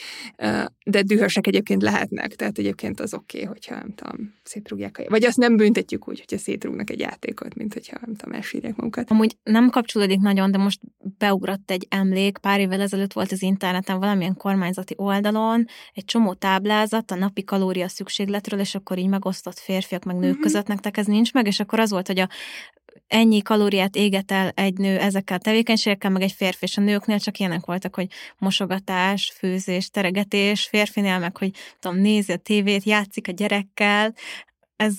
[0.86, 5.10] de dühösek egyébként lehetnek, tehát egyébként az oké, okay, hogyha nem tudom, szétrúgják a...
[5.10, 9.12] Vagy azt nem büntetjük úgy, hogyha szétrúgnak egy játékot, mint hogyha nem tudom, elsírják magukat.
[9.12, 10.80] Amúgy nem kapcsolódik nagyon, de most
[11.18, 17.12] beugrott egy emlék, pár évvel ezelőtt volt az interneten valamilyen kormányzati oldalon egy csomó táblázat
[17.12, 20.42] a napi kalória szükségletről, és akkor így megosztott férfiak meg nők mm-hmm.
[20.42, 22.30] között nektek ez nincs meg, és akkor az volt, hogy a
[23.12, 27.19] ennyi kalóriát éget el egy nő ezekkel a tevékenységekkel, meg egy férfi, és a nőknél
[27.19, 33.28] csak ilyenek voltak, hogy mosogatás, főzés, teregetés, férfinél meg, hogy tudom, nézi a tévét, játszik
[33.28, 34.13] a gyerekkel.
[34.76, 34.97] Ez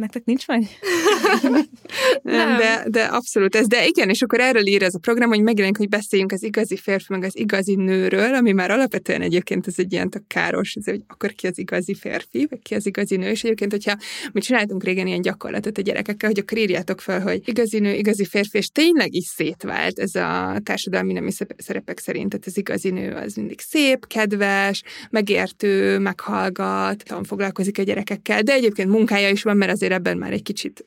[0.00, 0.62] Nektek nincs meg?
[2.22, 3.66] nem, de, de abszolút ez.
[3.66, 6.76] De igen, és akkor erről ír ez a program, hogy megjelenik, hogy beszéljünk az igazi
[6.76, 10.84] férfi, meg az igazi nőről, ami már alapvetően egyébként ez egy ilyen tök káros, ez,
[10.84, 13.96] hogy akkor ki az igazi férfi, vagy ki az igazi nő, és egyébként, hogyha
[14.32, 18.24] mi csináltunk régen ilyen gyakorlatot a gyerekekkel, hogy akkor írjátok fel, hogy igazi nő, igazi
[18.24, 23.12] férfi, és tényleg is szétvált ez a társadalmi nemi szerepek szerint, tehát az igazi nő
[23.12, 29.72] az mindig szép, kedves, megértő, meghallgat, foglalkozik a gyerekekkel, de egyébként munkája is van, mert
[29.72, 30.86] azért azért ebben már egy kicsit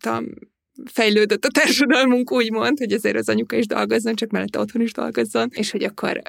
[0.00, 0.24] tam,
[0.84, 5.48] fejlődött a társadalmunk, úgymond, hogy azért az anyuka is dolgozzon, csak mellette otthon is dolgozzon,
[5.52, 6.20] és hogy akkor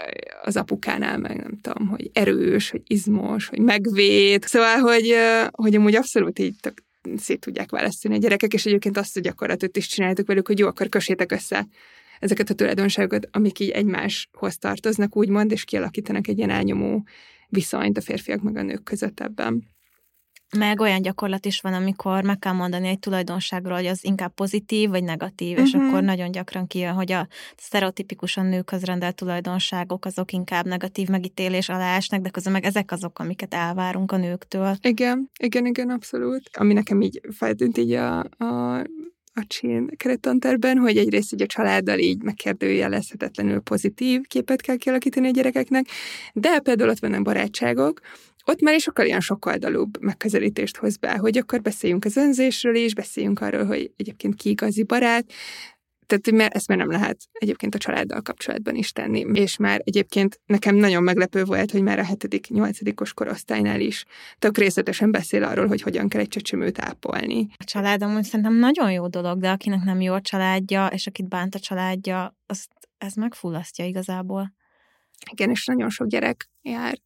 [0.41, 4.43] az apukánál meg nem tudom, hogy erős, hogy izmos, hogy megvéd.
[4.43, 5.15] Szóval, hogy,
[5.51, 6.83] hogy amúgy abszolút így tök
[7.17, 10.67] szét tudják választani a gyerekek, és egyébként azt a gyakorlatot is csináltuk velük, hogy jó,
[10.67, 11.67] akkor kössétek össze
[12.19, 17.03] ezeket a tulajdonságokat, amik így egymáshoz tartoznak, úgymond, és kialakítanak egy ilyen elnyomó
[17.49, 19.63] viszonyt a férfiak meg a nők között ebben.
[20.57, 24.89] Meg olyan gyakorlat is van, amikor meg kell mondani egy tulajdonságról, hogy az inkább pozitív
[24.89, 25.65] vagy negatív, uh-huh.
[25.67, 25.85] és mhm.
[25.85, 31.95] akkor nagyon gyakran kijön, hogy a sztereotipikusan nőkhöz rendelt tulajdonságok azok inkább negatív megítélés alá
[31.95, 34.75] esnek, de közben meg ezek azok, amiket elvárunk a nőktől.
[34.81, 36.49] Igen, igen, igen, abszolút.
[36.53, 38.81] Ami nekem így feltűnt így a, a
[39.33, 45.31] a csén kerettanterben, hogy egyrészt így a családdal így megkérdőjelezhetetlenül pozitív képet kell kialakítani a
[45.31, 45.85] gyerekeknek,
[46.33, 47.99] de például ott vannak barátságok,
[48.45, 52.93] ott már is sokkal ilyen sokoldalúbb megközelítést hoz be, hogy akkor beszéljünk az önzésről is,
[52.93, 55.33] beszéljünk arról, hogy egyébként ki igazi barát,
[56.11, 59.25] tehát mert ezt már nem lehet egyébként a családdal kapcsolatban is tenni.
[59.33, 64.05] És már egyébként nekem nagyon meglepő volt, hogy már a hetedik, nyolcadikos korosztálynál is
[64.39, 67.47] tök részletesen beszél arról, hogy hogyan kell egy csecsemőt ápolni.
[67.57, 71.27] A család amúgy szerintem nagyon jó dolog, de akinek nem jó a családja, és akit
[71.27, 74.53] bánt a családja, azt ez megfullasztja igazából.
[75.31, 76.97] Igen, és nagyon sok gyerek jár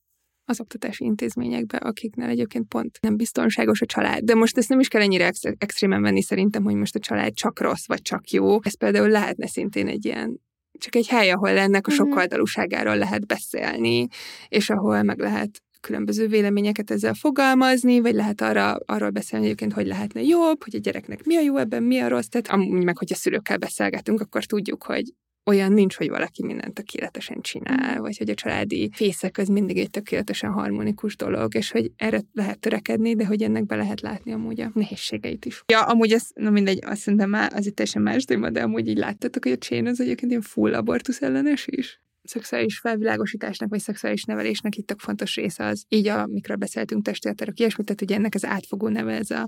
[0.46, 4.24] az oktatási intézményekbe, akiknél egyébként pont nem biztonságos a család.
[4.24, 7.34] De most ezt nem is kell ennyire ex- extrémen venni szerintem, hogy most a család
[7.34, 8.58] csak rossz, vagy csak jó.
[8.64, 10.44] Ez például lehetne szintén egy ilyen
[10.78, 12.00] csak egy hely, ahol ennek a mhm.
[12.00, 14.08] sokoldalúságáról lehet beszélni,
[14.48, 19.88] és ahol meg lehet különböző véleményeket ezzel fogalmazni, vagy lehet arra, arról beszélni egyébként, hogy
[19.88, 22.28] lehetne jobb, hogy a gyereknek mi a jó ebben, mi a rossz.
[22.28, 25.04] Tehát amúgy meg, hogyha szülőkkel beszélgetünk, akkor tudjuk, hogy
[25.46, 28.02] olyan nincs, hogy valaki mindent tökéletesen csinál, mm.
[28.02, 32.60] vagy hogy a családi fészek az mindig egy tökéletesen harmonikus dolog, és hogy erre lehet
[32.60, 35.64] törekedni, de hogy ennek be lehet látni amúgy a nehézségeit is.
[35.68, 38.88] Ja, amúgy ez, na mindegy, azt szerintem már az itt teljesen más téma, de amúgy
[38.88, 42.00] így láttatok, hogy a csén az egyébként ilyen full abortusz ellenes is?
[42.28, 47.86] szexuális felvilágosításnak, vagy szexuális nevelésnek itt a fontos része az, így amikről beszéltünk testélterek, ilyesmit,
[47.86, 49.48] tehát ugye ennek az átfogó neve ez a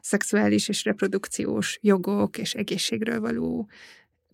[0.00, 3.68] szexuális és reprodukciós jogok és egészségről való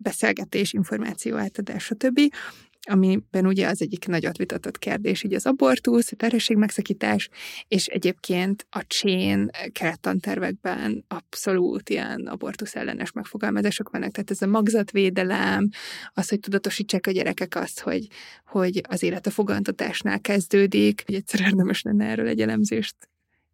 [0.03, 2.21] beszélgetés, információ átadás, stb.,
[2.89, 7.29] amiben ugye az egyik nagyot vitatott kérdés, így az abortusz, a terhesség megszakítás,
[7.69, 15.69] és egyébként a csén kerettantervekben abszolút ilyen abortusz ellenes megfogalmazások vannak, tehát ez a magzatvédelem,
[16.13, 18.07] az, hogy tudatosítsák a gyerekek azt, hogy,
[18.47, 23.10] hogy az élet a fogantatásnál kezdődik, hogy egyszer érdemes lenne erről egy elemzést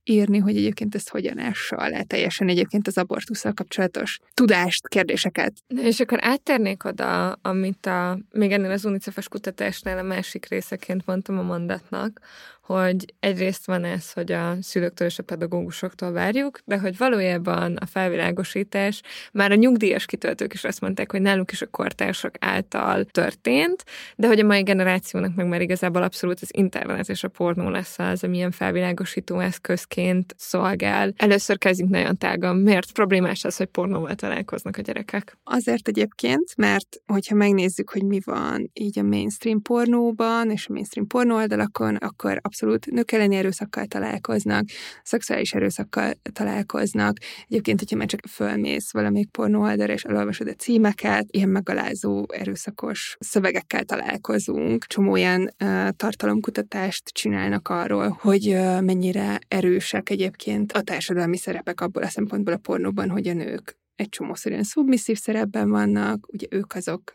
[0.06, 5.52] írni, hogy egyébként ezt hogyan ássa le teljesen egyébként az abortussal kapcsolatos tudást, kérdéseket.
[5.66, 11.38] És akkor áttérnék oda, amit a, még ennél az unicef kutatásnál a másik részeként mondtam
[11.38, 12.20] a mondatnak,
[12.66, 17.86] hogy egyrészt van ez, hogy a szülőktől és a pedagógusoktól várjuk, de hogy valójában a
[17.86, 19.02] felvilágosítás
[19.32, 23.84] már a nyugdíjas kitöltők is azt mondták, hogy náluk is a kortársak által történt,
[24.16, 27.98] de hogy a mai generációnak meg már igazából abszolút az internet és a pornó lesz
[27.98, 31.12] az, ami ilyen felvilágosító eszközként szolgál.
[31.16, 32.56] Először kezdjünk nagyon tágan.
[32.56, 35.38] Miért problémás az, hogy pornóval találkoznak a gyerekek?
[35.44, 41.06] Azért egyébként, mert hogyha megnézzük, hogy mi van így a mainstream pornóban és a mainstream
[41.06, 44.64] pornó oldalakon, akkor abszolút nők elleni erőszakkal találkoznak,
[45.02, 47.16] szexuális erőszakkal találkoznak.
[47.48, 53.16] Egyébként, hogyha már csak fölmész valamelyik pornó oldalra, és elolvasod a címeket, ilyen megalázó, erőszakos
[53.20, 54.84] szövegekkel találkozunk.
[54.84, 62.02] Csomó ilyen uh, tartalomkutatást csinálnak arról, hogy uh, mennyire erősek egyébként a társadalmi szerepek abból
[62.02, 67.14] a szempontból a pornóban, hogy a nők egy csomószor szubmisszív szerepben vannak, ugye ők azok,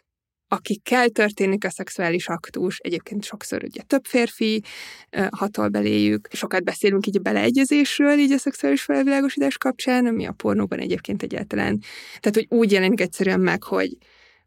[0.54, 4.64] akikkel történik a szexuális aktus, egyébként sokszor ugye több férfi
[5.30, 10.80] hatol beléjük, sokat beszélünk így a beleegyezésről, így a szexuális felvilágosítás kapcsán, ami a pornóban
[10.80, 11.80] egyébként egyáltalán,
[12.20, 13.98] tehát hogy úgy jelenik egyszerűen meg, hogy,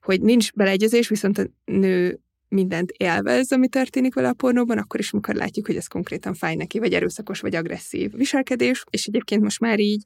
[0.01, 5.13] hogy nincs beleegyezés, viszont a nő mindent élvez, ami történik vele a pornóban, akkor is,
[5.13, 9.61] amikor látjuk, hogy ez konkrétan fáj neki, vagy erőszakos, vagy agresszív viselkedés, és egyébként most
[9.61, 10.03] már így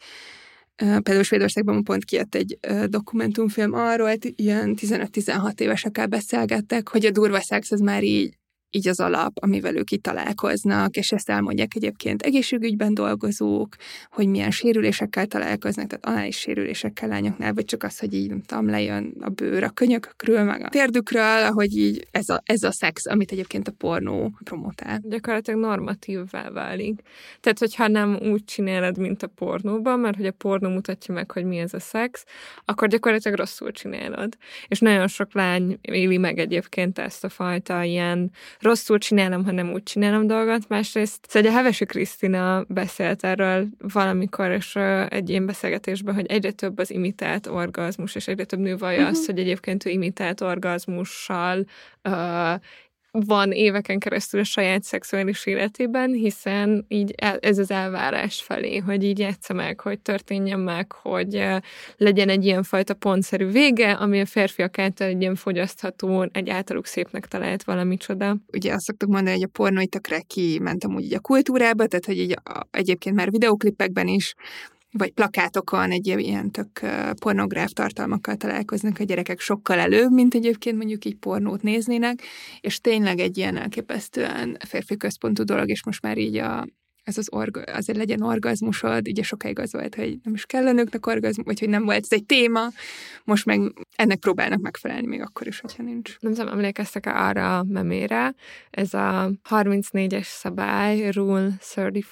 [0.78, 7.70] Például Svédországban pont kijött egy dokumentumfilm arról, ilyen 15-16 évesekkel beszélgettek, hogy a durva szex
[7.70, 8.38] az már így
[8.70, 13.76] így az alap, amivel ők itt találkoznak, és ezt elmondják egyébként egészségügyben dolgozók,
[14.10, 18.68] hogy milyen sérülésekkel találkoznak, tehát anális sérülésekkel lányoknál, vagy csak az, hogy így, nem tudom,
[18.68, 23.06] lejön a bőr a könyökökről, meg a térdükről, hogy így ez a, ez a szex,
[23.06, 25.00] amit egyébként a pornó promotál.
[25.02, 27.00] Gyakorlatilag normatívvá válik.
[27.40, 31.44] Tehát, hogyha nem úgy csinálod, mint a pornóban, mert hogy a pornó mutatja meg, hogy
[31.44, 32.24] mi ez a szex,
[32.64, 34.36] akkor gyakorlatilag rosszul csinálod.
[34.68, 39.72] És nagyon sok lány éli meg egyébként ezt a fajta ilyen rosszul csinálom, ha nem
[39.72, 40.68] úgy csinálom dolgot.
[40.68, 44.76] Másrészt szóval a Hevesi Krisztina beszélt erről valamikor, és
[45.08, 49.16] egy ilyen beszélgetésben, hogy egyre több az imitált orgazmus, és egyre több nő vallja uh-huh.
[49.16, 51.64] azt, hogy egyébként ő imitált orgazmussal
[52.04, 52.60] uh,
[53.26, 59.22] van éveken keresztül a saját szexuális életében, hiszen így ez az elvárás felé, hogy így
[59.22, 61.44] egyszer meg, hogy történjen meg, hogy
[61.96, 66.86] legyen egy ilyen fajta pontszerű vége, ami a férfiak által egy ilyen fogyasztható, egy általuk
[66.86, 68.36] szépnek talált valami csoda.
[68.52, 72.04] Ugye azt szoktuk mondani, hogy a pornó itt tökre kiment amúgy így a kultúrába, tehát
[72.04, 74.34] hogy így a, egyébként már videoklipekben is
[74.98, 76.80] vagy plakátokon egy ilyen tök
[77.20, 82.22] pornográf tartalmakkal találkoznak a gyerekek sokkal előbb, mint egyébként mondjuk így pornót néznének,
[82.60, 86.66] és tényleg egy ilyen elképesztően férfi központú dolog, és most már így a,
[87.02, 90.72] ez az orga, azért legyen orgazmusod, ugye sokáig az volt, hogy nem is kell a
[90.72, 92.68] nőknek orgazmus, vagy hogy nem volt ez egy téma,
[93.24, 93.60] most meg
[93.96, 96.16] ennek próbálnak megfelelni, még akkor is, hogyha nincs.
[96.20, 98.34] Nem tudom, emlékeztek -e arra a memére,
[98.70, 102.04] ez a 34-es szabály, Rule 34,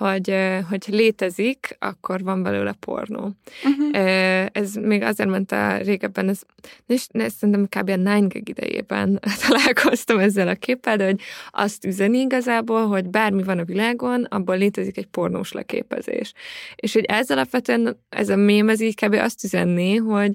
[0.00, 0.34] hogy,
[0.68, 3.30] hogy létezik, akkor van belőle pornó.
[3.64, 4.46] Uh-huh.
[4.52, 6.40] Ez még azért mondta régebben, ez,
[6.86, 7.88] és szerintem kb.
[7.88, 13.42] a Nine Gag idejében találkoztam ezzel a képpel, de hogy azt üzeni igazából, hogy bármi
[13.42, 16.32] van a világon, abból létezik egy pornós leképezés.
[16.76, 19.14] És hogy ez alapvetően, ez a mém, ez így kb.
[19.14, 20.32] azt üzenné, hogy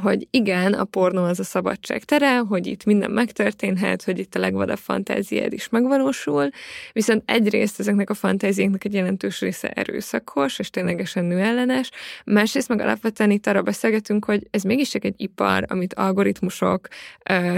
[0.00, 4.38] hogy igen, a pornó az a szabadság tere, hogy itt minden megtörténhet, hogy itt a
[4.38, 6.48] legvadabb fantáziád is megvalósul,
[6.92, 11.90] viszont egyrészt ezeknek a fantáziáknak egy jelentős része erőszakos, és ténylegesen nőellenes,
[12.24, 16.88] másrészt meg alapvetően itt arra beszélgetünk, hogy ez mégis csak egy ipar, amit algoritmusok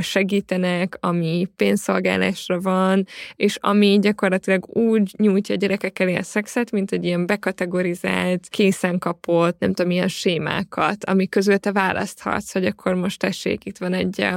[0.00, 6.92] segítenek, ami pénzszolgálásra van, és ami gyakorlatilag úgy nyújtja a gyerekek elé a szexet, mint
[6.92, 12.66] egy ilyen bekategorizált, készen kapott, nem tudom, milyen sémákat, ami közül te választ választhatsz, hogy
[12.66, 14.36] akkor most tessék, itt van egy, eh,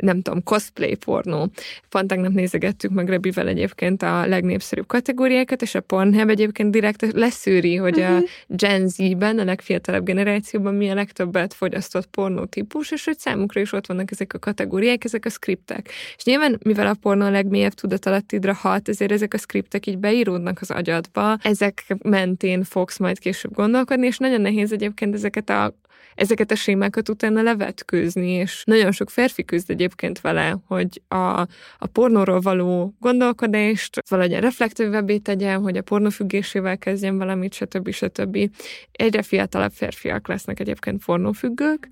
[0.00, 1.50] nem tudom, cosplay pornó.
[1.88, 7.76] Pont tegnap nézegettük meg Rebivel egyébként a legnépszerűbb kategóriákat, és a Pornhub egyébként direkt leszűri,
[7.76, 8.14] hogy uh-huh.
[8.14, 8.24] a mhm.
[8.46, 13.72] Gen Z-ben, a legfiatalabb generációban mi a legtöbbet fogyasztott pornó típus, és hogy számukra is
[13.72, 15.90] ott vannak ezek a kategóriák, ezek a skriptek.
[16.16, 20.58] És nyilván, mivel a pornó a legmélyebb tudatalattidra hat, ezért ezek a skriptek így beíródnak
[20.60, 25.74] az agyadba, ezek mentén fogsz majd később gondolkodni, és nagyon nehéz egyébként ezeket a
[26.16, 31.40] ezeket a sémákat utána levetkőzni, és nagyon sok férfi küzd egyébként vele, hogy a,
[31.78, 37.90] a pornóról való gondolkodást valahogy reflektívvebbé tegyen, hogy a pornófüggésével kezdjen valamit, stb.
[37.90, 38.50] stb.
[38.92, 41.88] Egyre fiatalabb férfiak lesznek egyébként pornófüggők,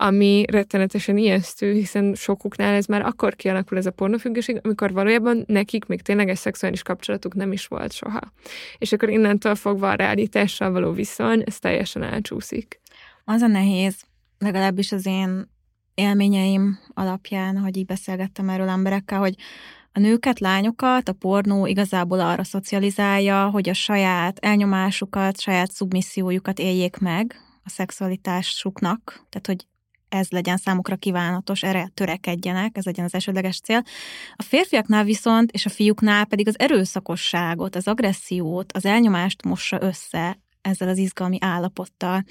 [0.00, 5.84] ami rettenetesen ijesztő, hiszen sokuknál ez már akkor kialakul ez a pornófüggőség, amikor valójában nekik
[5.84, 8.20] még tényleges szexuális kapcsolatuk nem is volt soha.
[8.78, 12.80] És akkor innentől fogva a realitással való viszony, ez teljesen elcsúszik.
[13.30, 14.02] Az a nehéz,
[14.38, 15.50] legalábbis az én
[15.94, 19.34] élményeim alapján, hogy így beszélgettem erről emberekkel, hogy
[19.92, 26.96] a nőket, lányokat a pornó igazából arra szocializálja, hogy a saját elnyomásukat, saját szubmissziójukat éljék
[26.96, 29.66] meg a szexualitásuknak, tehát hogy
[30.08, 33.82] ez legyen számukra kívánatos, erre törekedjenek, ez legyen az elsődleges cél.
[34.36, 40.38] A férfiaknál viszont, és a fiúknál pedig az erőszakosságot, az agressziót, az elnyomást mossa össze
[40.68, 42.24] ezzel az izgalmi állapottal.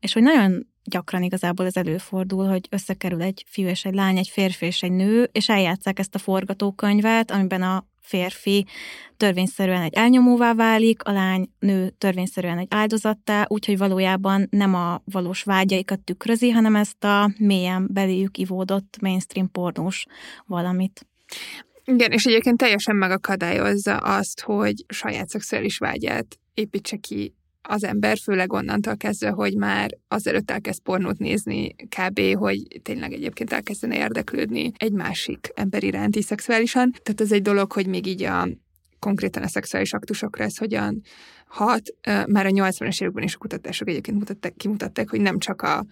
[0.00, 4.28] És hogy nagyon gyakran igazából ez előfordul, hogy összekerül egy fiú és egy lány, egy
[4.28, 8.66] férfi és egy nő, és eljátszák ezt a forgatókönyvet, amiben a férfi
[9.16, 15.42] törvényszerűen egy elnyomóvá válik, a lány nő törvényszerűen egy áldozattá, úgyhogy valójában nem a valós
[15.42, 20.06] vágyaikat tükrözi, hanem ezt a mélyen beléjük ivódott mainstream pornós
[20.46, 21.06] valamit.
[21.84, 28.52] Igen, és egyébként teljesen megakadályozza azt, hogy saját szexuális vágyát építse ki az ember, főleg
[28.52, 34.92] onnantól kezdve, hogy már azelőtt elkezd pornót nézni kb., hogy tényleg egyébként elkezdene érdeklődni egy
[34.92, 36.90] másik ember iránti szexuálisan.
[37.02, 38.48] Tehát ez egy dolog, hogy még így a
[38.98, 41.02] konkrétan a szexuális aktusokra ez hogyan
[41.46, 41.82] hat.
[42.26, 45.84] Már a 80-es években is a kutatások egyébként mutatták, kimutatták, hogy nem csak a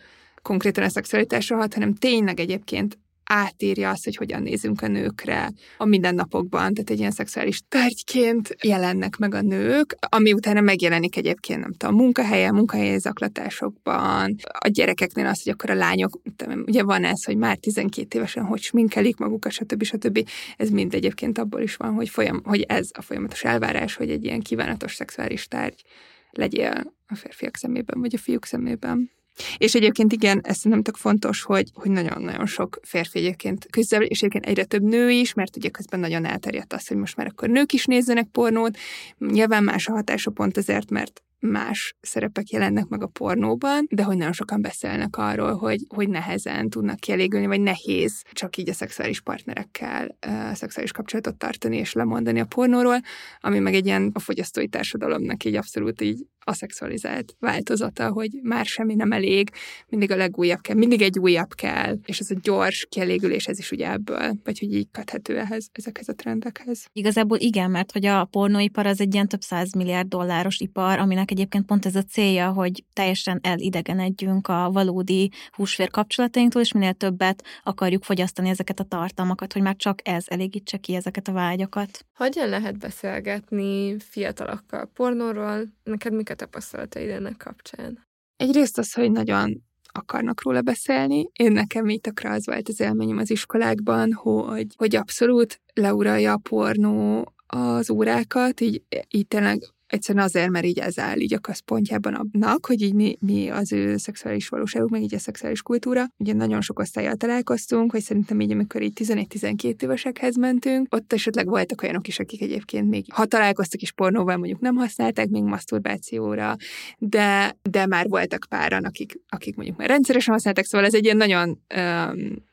[0.43, 2.99] konkrétan a szexualitásra hat, hanem tényleg egyébként
[3.33, 9.17] átírja azt, hogy hogyan nézünk a nőkre a mindennapokban, tehát egy ilyen szexuális tárgyként jelennek
[9.17, 15.27] meg a nők, ami utána megjelenik egyébként, nem tudom, a munkahelyen, munkahelyi zaklatásokban, a gyerekeknél
[15.27, 16.21] az, hogy akkor a lányok,
[16.67, 19.83] ugye van ez, hogy már 12 évesen hogy sminkelik magukat, stb.
[19.83, 20.29] stb.
[20.57, 24.25] Ez mind egyébként abból is van, hogy, folyam, hogy ez a folyamatos elvárás, hogy egy
[24.25, 25.83] ilyen kívánatos szexuális tárgy
[26.31, 29.11] legyél a férfiak szemében, vagy a fiúk szemében.
[29.59, 34.19] És egyébként igen, ez nem tök fontos, hogy, hogy nagyon-nagyon sok férfi egyébként küzd, és
[34.19, 37.49] egyébként egyre több nő is, mert ugye közben nagyon elterjedt az, hogy most már akkor
[37.49, 38.79] nők is nézzenek pornót.
[39.19, 44.17] Nyilván más a hatása pont ezért, mert más szerepek jelennek meg a pornóban, de hogy
[44.17, 49.21] nagyon sokan beszélnek arról, hogy, hogy nehezen tudnak kielégülni, vagy nehéz csak így a szexuális
[49.21, 50.17] partnerekkel
[50.51, 53.01] a szexuális kapcsolatot tartani és lemondani a pornóról,
[53.41, 58.65] ami meg egy ilyen a fogyasztói társadalomnak így abszolút így a szexualizált változata, hogy már
[58.65, 59.51] semmi nem elég,
[59.89, 63.71] mindig a legújabb kell, mindig egy újabb kell, és ez a gyors kielégülés, ez is
[63.71, 66.87] ugye ebből, vagy hogy így köthető ehhez, ezekhez a trendekhez.
[66.93, 71.31] Igazából igen, mert hogy a pornóipar az egy ilyen több száz milliárd dolláros ipar, aminek
[71.31, 77.45] egyébként pont ez a célja, hogy teljesen elidegenedjünk a valódi húsvér kapcsolatainktól, és minél többet
[77.63, 82.07] akarjuk fogyasztani ezeket a tartalmakat, hogy már csak ez elégítse ki ezeket a vágyakat.
[82.15, 85.63] Hogyan lehet beszélgetni fiatalokkal pornóról?
[85.85, 88.07] Neked mik a tapasztalataid ennek kapcsán?
[88.37, 89.63] Egyrészt az, hogy nagyon
[89.93, 91.29] akarnak róla beszélni.
[91.33, 96.41] Én nekem így tökre az volt az élményem az iskolákban, hogy, hogy abszolút leuralja a
[96.49, 102.15] pornó az órákat, így, így tényleg egyszerűen azért, mert így ez áll így a központjában
[102.15, 106.05] annak, hogy így mi, mi az ő szexuális valóságuk, meg így a szexuális kultúra.
[106.17, 111.47] Ugye nagyon sok osztályjal találkoztunk, hogy szerintem így, amikor így 11-12 évesekhez mentünk, ott esetleg
[111.47, 116.57] voltak olyanok is, akik egyébként még, ha találkoztak is pornóval, mondjuk nem használták még masturbációra,
[116.99, 121.17] de, de már voltak páran, akik, akik mondjuk már rendszeresen használták, szóval ez egy ilyen
[121.17, 122.49] nagyon um,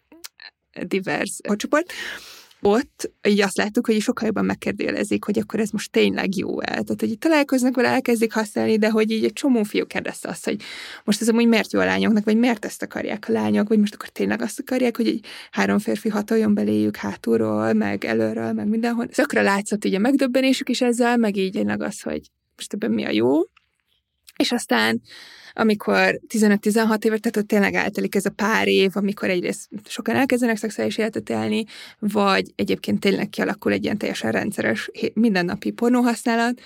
[0.87, 1.93] divers csoport
[2.67, 6.83] ott így azt láttuk, hogy sokkal jobban megkérdőjelezik, hogy akkor ez most tényleg jó el.
[6.83, 10.45] Tehát, hogy így találkoznak vele, elkezdik használni, de hogy így egy csomó fiú kérdezte azt,
[10.45, 10.61] hogy
[11.03, 13.93] most ez amúgy miért jó a lányoknak, vagy miért ezt akarják a lányok, vagy most
[13.93, 19.07] akkor tényleg azt akarják, hogy egy három férfi hatoljon beléjük hátulról, meg előről, meg mindenhol.
[19.11, 22.21] Szakra látszott így a megdöbbenésük is ezzel, meg így az, hogy
[22.55, 23.41] most ebben mi a jó.
[24.37, 25.01] És aztán
[25.53, 30.57] amikor 15-16 évet, tehát ott tényleg eltelik ez a pár év, amikor egyrészt sokan elkezdenek
[30.57, 31.65] szexuális életet élni,
[31.99, 36.61] vagy egyébként tényleg kialakul egy ilyen teljesen rendszeres mindennapi pornóhasználat,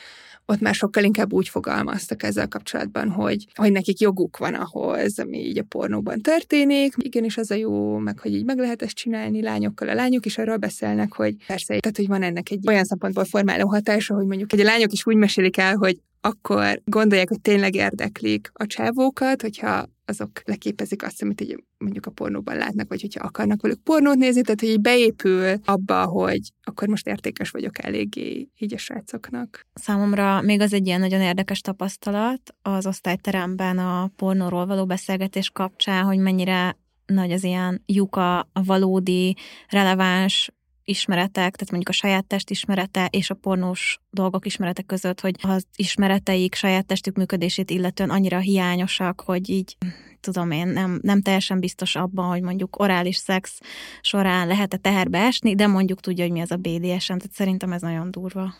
[0.46, 5.38] ott már sokkal inkább úgy fogalmaztak ezzel kapcsolatban, hogy, hogy nekik joguk van ahhoz, ami
[5.38, 6.94] így a pornóban történik.
[6.98, 9.90] Igenis az a jó, meg hogy így meg lehet ezt csinálni lányokkal.
[9.90, 13.68] A lányok is arról beszélnek, hogy persze, tehát hogy van ennek egy olyan szempontból formáló
[13.68, 17.76] hatása, hogy mondjuk hogy a lányok is úgy mesélik el, hogy akkor gondolják, hogy tényleg
[17.76, 23.26] érdeklik a csávókat, hogyha azok leképezik azt, amit így mondjuk a pornóban látnak, vagy hogyha
[23.26, 28.50] akarnak velük pornót nézni, tehát hogy így beépül abba, hogy akkor most értékes vagyok eléggé
[28.58, 29.62] így a srácoknak.
[29.74, 36.04] Számomra még az egy ilyen nagyon érdekes tapasztalat az osztályteremben a pornóról való beszélgetés kapcsán,
[36.04, 39.36] hogy mennyire nagy az ilyen lyuka a valódi,
[39.70, 40.52] releváns
[40.92, 45.66] ismeretek, tehát mondjuk a saját test ismerete és a pornós dolgok ismerete között, hogy az
[45.76, 49.78] ismereteik saját testük működését illetően annyira hiányosak, hogy így
[50.20, 53.60] tudom én, nem, nem teljesen biztos abban, hogy mondjuk orális szex
[54.02, 57.82] során lehet-e teherbe esni, de mondjuk tudja, hogy mi az a BDSM, tehát szerintem ez
[57.82, 58.54] nagyon durva.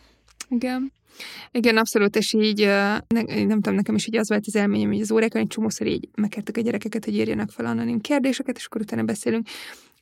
[0.50, 0.92] Igen.
[1.52, 2.60] Igen, abszolút, és így
[3.08, 5.88] ne, nem tudom, nekem is így az volt az élményem, hogy az órákon egy csomószor
[5.88, 9.48] így megkértek a gyerekeket, hogy írjanak fel anonim kérdéseket, és akkor utána beszélünk.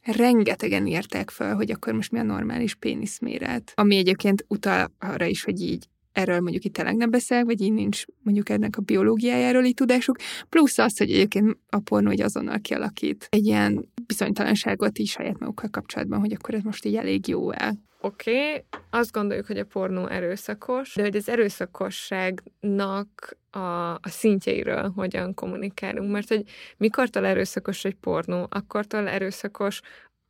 [0.01, 5.43] Rengetegen írták fel, hogy akkor most mi a normális péniszméret, ami egyébként utal arra is,
[5.43, 9.63] hogy így erről mondjuk itt tényleg nem beszélek, vagy így nincs mondjuk ennek a biológiájáról
[9.63, 10.17] így tudásuk,
[10.49, 15.69] plusz az, hogy egyébként a pornó hogy azonnal kialakít egy ilyen bizonytalanságot így saját magukkal
[15.69, 17.73] kapcsolatban, hogy akkor ez most így elég jó-e.
[18.01, 24.91] Oké, okay, azt gondoljuk, hogy a pornó erőszakos, de hogy az erőszakosságnak a, a szintjeiről
[24.95, 26.43] hogyan kommunikálunk, mert hogy
[26.77, 29.81] mikortól erőszakos egy pornó, akkortól erőszakos,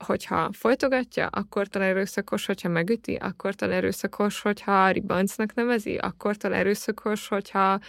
[0.05, 6.59] hogyha folytogatja, akkor talán erőszakos, hogyha megüti, akkor talán erőszakos, hogyha ribancnak nevezi, akkor talán
[6.59, 7.79] erőszakos, hogyha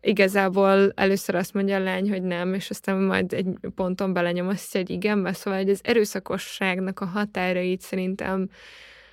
[0.00, 4.90] igazából először azt mondja a lány, hogy nem, és aztán majd egy ponton belenyomasztja egy
[4.90, 8.48] igenbe, szóval hogy az erőszakosságnak a határait szerintem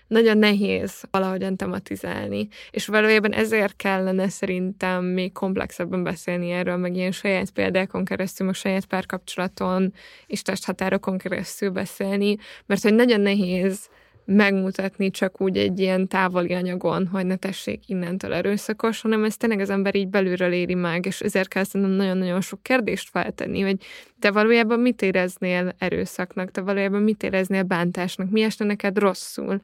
[0.07, 7.11] nagyon nehéz valahogyan tematizálni, és valójában ezért kellene szerintem még komplexebben beszélni erről, meg ilyen
[7.11, 9.93] saját példákon keresztül, meg saját párkapcsolaton
[10.27, 13.89] és testhatárokon keresztül beszélni, mert hogy nagyon nehéz
[14.25, 19.59] megmutatni csak úgy egy ilyen távoli anyagon, hogy ne tessék innentől erőszakos, hanem ez tényleg
[19.59, 23.77] az ember így belülről éri meg, és ezért kell szerintem nagyon-nagyon sok kérdést feltenni, hogy
[24.19, 29.61] te valójában mit éreznél erőszaknak, te valójában mit éreznél bántásnak, mi esne neked rosszul.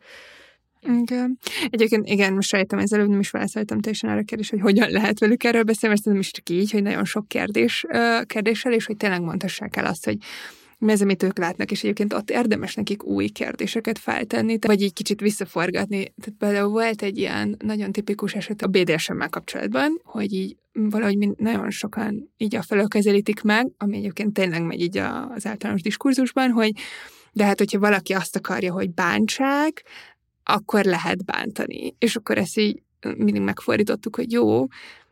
[0.82, 1.38] Igen.
[1.70, 5.44] Egyébként igen, most sejtem, ezzel nem is válaszoltam teljesen arra kérdés, hogy hogyan lehet velük
[5.44, 7.86] erről beszélni, mert nem is csak így, hogy nagyon sok kérdés,
[8.26, 10.18] kérdéssel, és hogy tényleg mondhassák el azt, hogy
[10.80, 14.94] mi az, amit ők látnak, és egyébként ott érdemes nekik új kérdéseket feltenni, vagy így
[14.94, 16.14] kicsit visszaforgatni.
[16.22, 21.70] Tehát például volt egy ilyen nagyon tipikus eset a BDSM-mel kapcsolatban, hogy így valahogy nagyon
[21.70, 26.72] sokan így a felől közelítik meg, ami egyébként tényleg megy így az általános diskurzusban, hogy
[27.32, 29.84] de hát, hogyha valaki azt akarja, hogy bántsák,
[30.44, 31.96] akkor lehet bántani.
[31.98, 32.82] És akkor ezt így
[33.18, 34.66] mindig megfordítottuk, hogy jó,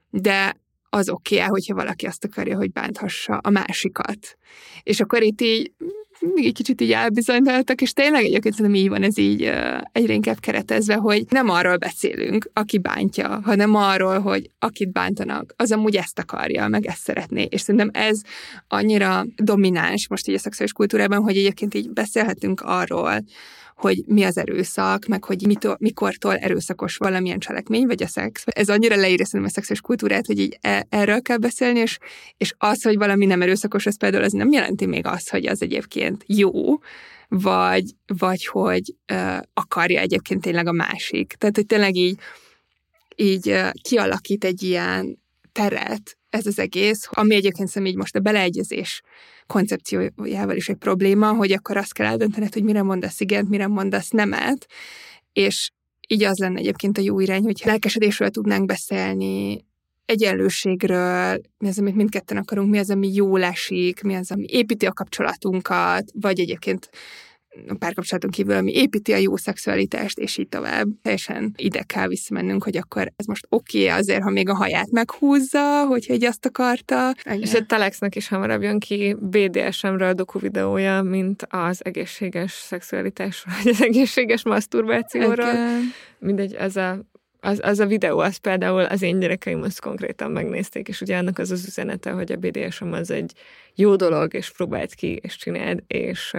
[0.10, 0.58] de
[0.90, 4.38] az oké okay hogyha valaki azt akarja, hogy bánthassa a másikat.
[4.84, 5.72] És akkor itt így
[6.20, 9.52] még egy kicsit így elbizonytaltak, és tényleg egyébként szerintem így van ez így
[9.92, 15.72] egyre inkább keretezve, hogy nem arról beszélünk, aki bántja, hanem arról, hogy akit bántanak, az
[15.72, 17.48] amúgy ezt akarja, meg ezt szeretné.
[17.50, 18.22] És szerintem ez
[18.68, 23.24] annyira domináns most így a szexuális kultúrában, hogy egyébként így beszélhetünk arról,
[23.78, 28.44] hogy mi az erőszak, meg hogy mitől, mikortól erőszakos valamilyen cselekmény, vagy a szex.
[28.46, 31.98] Ez annyira leírja szerintem a szexuális kultúrát, hogy így e- erről kell beszélni, és,
[32.38, 35.62] és az, hogy valami nem erőszakos, az például az nem jelenti még azt, hogy az
[35.62, 36.80] egyébként jó,
[37.28, 41.34] vagy, vagy hogy uh, akarja egyébként tényleg a másik.
[41.38, 42.20] Tehát, hogy tényleg így,
[43.16, 45.20] így uh, kialakít egy ilyen
[45.52, 49.02] teret ez az egész, ami egyébként szerintem így most a beleegyezés
[49.48, 54.10] koncepciójával is egy probléma, hogy akkor azt kell eldöntened, hogy mire mondasz igent, mire mondasz
[54.10, 54.68] nemet,
[55.34, 55.72] és
[56.08, 59.66] így az lenne egyébként a jó irány, hogy lelkesedésről tudnánk beszélni,
[60.06, 64.86] egyenlőségről, mi az, amit mindketten akarunk, mi az, ami jól esik, mi az, ami építi
[64.86, 66.90] a kapcsolatunkat, vagy egyébként
[67.68, 70.88] a párkapcsolaton kívül, ami építi a jó szexualitást, és így tovább.
[71.02, 74.92] Teljesen ide kell visszamennünk, hogy akkor ez most oké okay, azért, ha még a haját
[74.92, 77.14] meghúzza, hogyha egy azt akarta.
[77.26, 77.42] Igen.
[77.42, 83.72] És a Telexnek is hamarabb jön ki BDSM-ről doku videója, mint az egészséges szexualitásról, vagy
[83.72, 85.48] az egészséges maszturbációról.
[85.48, 85.82] Igen.
[86.20, 87.06] Mindegy, ez a
[87.40, 91.40] az, az a videó, az például az én gyerekeim azt konkrétan megnézték, és ugye annak
[91.40, 93.34] az az üzenete, hogy a BDSM az egy
[93.76, 96.34] jó dolog, és próbáld ki, és csináld, és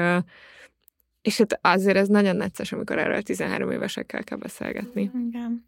[1.22, 5.10] és hát azért ez nagyon necces, amikor erről 13 évesekkel kell beszélgetni.
[5.28, 5.64] Igen.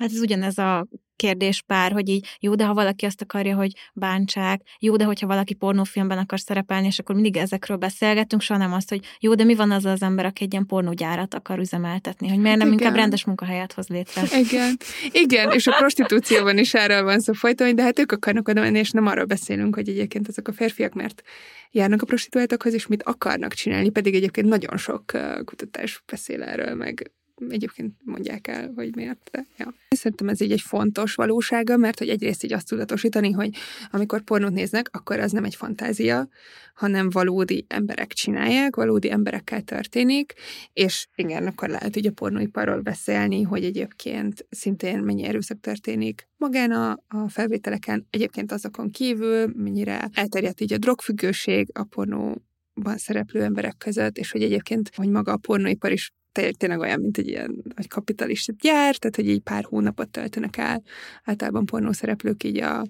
[0.00, 0.86] Hát ez ugyanez a
[1.16, 5.54] kérdéspár, hogy így jó, de ha valaki azt akarja, hogy bántsák, jó, de hogyha valaki
[5.54, 9.54] pornófilmben akar szerepelni, és akkor mindig ezekről beszélgetünk, soha nem azt, hogy jó, de mi
[9.54, 12.78] van az az ember, aki egy ilyen pornógyárat akar üzemeltetni, hogy miért nem Igen.
[12.78, 14.22] inkább rendes munkahelyet hoz létre.
[14.46, 14.76] Igen.
[15.10, 18.78] Igen, és a prostitúcióban is erről van szó folyton, de hát ők akarnak oda menni,
[18.78, 21.22] és nem arról beszélünk, hogy egyébként azok a férfiak, mert
[21.70, 25.04] járnak a prostituáltakhoz, és mit akarnak csinálni, pedig egyébként nagyon sok
[25.44, 27.12] kutatás beszél erről, meg
[27.48, 29.28] egyébként mondják el, hogy miért.
[29.32, 29.74] De, ja.
[29.88, 33.50] Szerintem ez így egy fontos valósága, mert hogy egyrészt így azt tudatosítani, hogy
[33.90, 36.28] amikor pornót néznek, akkor az nem egy fantázia,
[36.74, 40.34] hanem valódi emberek csinálják, valódi emberekkel történik,
[40.72, 46.70] és igen, akkor lehet így a pornóiparról beszélni, hogy egyébként szintén mennyi erőszak történik magán
[46.70, 53.76] a, a felvételeken, egyébként azokon kívül, mennyire elterjedt így a drogfüggőség a pornóban szereplő emberek
[53.78, 56.12] között, és hogy egyébként, hogy maga a pornóipar is
[56.56, 60.82] tényleg olyan, mint egy ilyen nagy kapitalista gyár, tehát hogy így pár hónapot töltenek el
[61.24, 62.86] általában pornószereplők így a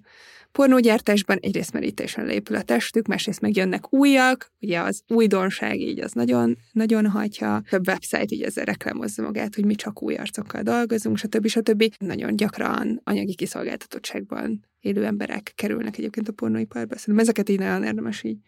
[0.56, 6.12] pornógyártásban, egyrészt merítésen leépül a testük, másrészt meg jönnek újak, ugye az újdonság így az
[6.12, 11.16] nagyon, nagyon hagyja, több website így ezzel reklámozza magát, hogy mi csak új arcokkal dolgozunk,
[11.16, 11.46] stb.
[11.46, 11.94] stb.
[11.98, 16.96] Nagyon gyakran anyagi kiszolgáltatottságban élő emberek kerülnek egyébként a pornóiparba.
[16.96, 18.38] Szerintem ezeket így nagyon érdemes így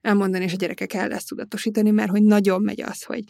[0.00, 3.24] elmondani, és a gyerekek el lesz tudatosítani, mert hogy nagyon megy az, hogy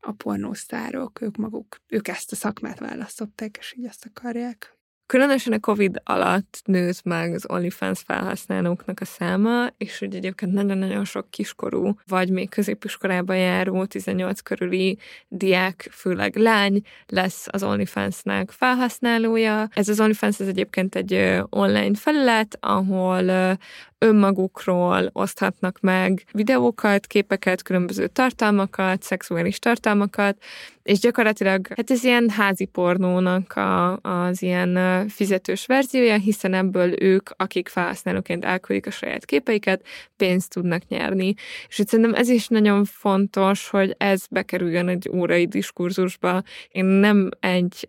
[0.00, 4.76] a pornósztárok, ők maguk, ők ezt a szakmát választották, és így ezt akarják.
[5.06, 11.04] Különösen a Covid alatt nőtt meg az OnlyFans felhasználóknak a száma, és hogy egyébként nagyon-nagyon
[11.04, 19.68] sok kiskorú, vagy még középiskolába járó, 18 körüli diák, főleg lány lesz az OnlyFans-nek felhasználója.
[19.74, 23.56] Ez az OnlyFans ez egyébként egy online felület, ahol
[23.98, 30.36] önmagukról oszthatnak meg videókat, képeket, különböző tartalmakat, szexuális tartalmakat,
[30.82, 37.30] és gyakorlatilag hát ez ilyen házi pornónak a, az ilyen fizetős verziója, hiszen ebből ők,
[37.36, 39.86] akik felhasználóként elküldik a saját képeiket,
[40.16, 41.34] pénzt tudnak nyerni.
[41.68, 46.42] És itt szerintem ez is nagyon fontos, hogy ez bekerüljön egy órai diskurzusba.
[46.68, 47.88] Én nem egy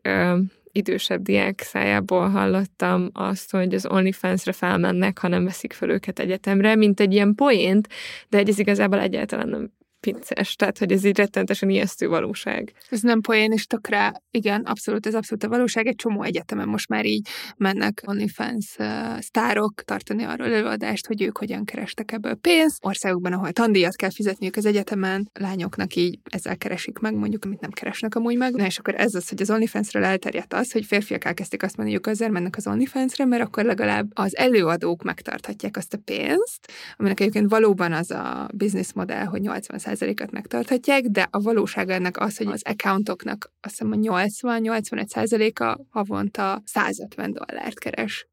[0.78, 6.76] idősebb diák szájából hallottam azt, hogy az OnlyFans-re felmennek, ha nem veszik fel őket egyetemre,
[6.76, 7.88] mint egy ilyen poént,
[8.30, 12.74] de ez igazából egyáltalán nem pinces, tehát hogy ez így rettentesen ijesztő valóság.
[12.90, 15.88] Ez nem poén, és tökre, igen, abszolút, ez abszolút a valóság.
[15.88, 17.28] Egy csomó egyetemen most már így
[17.58, 22.86] mennek OnlyFans uh, sztárok tartani arról előadást, hogy ők hogyan kerestek ebből pénzt.
[22.86, 27.72] Országokban, ahol tandíjat kell fizetniük az egyetemen, lányoknak így ezzel keresik meg, mondjuk, amit nem
[27.72, 28.54] keresnek amúgy meg.
[28.54, 32.00] Na és akkor ez az, hogy az OnlyFans-ről elterjedt az, hogy férfiak elkezdték azt mondani,
[32.04, 37.20] hogy azért mennek az OnlyFans-re, mert akkor legalább az előadók megtarthatják azt a pénzt, aminek
[37.20, 38.50] egyébként valóban az a
[38.94, 43.92] modell, hogy 80 százalékat megtarthatják, de a valóság ennek az, hogy az accountoknak azt hiszem
[43.92, 48.28] a 80-85 százaléka havonta 150 dollárt keres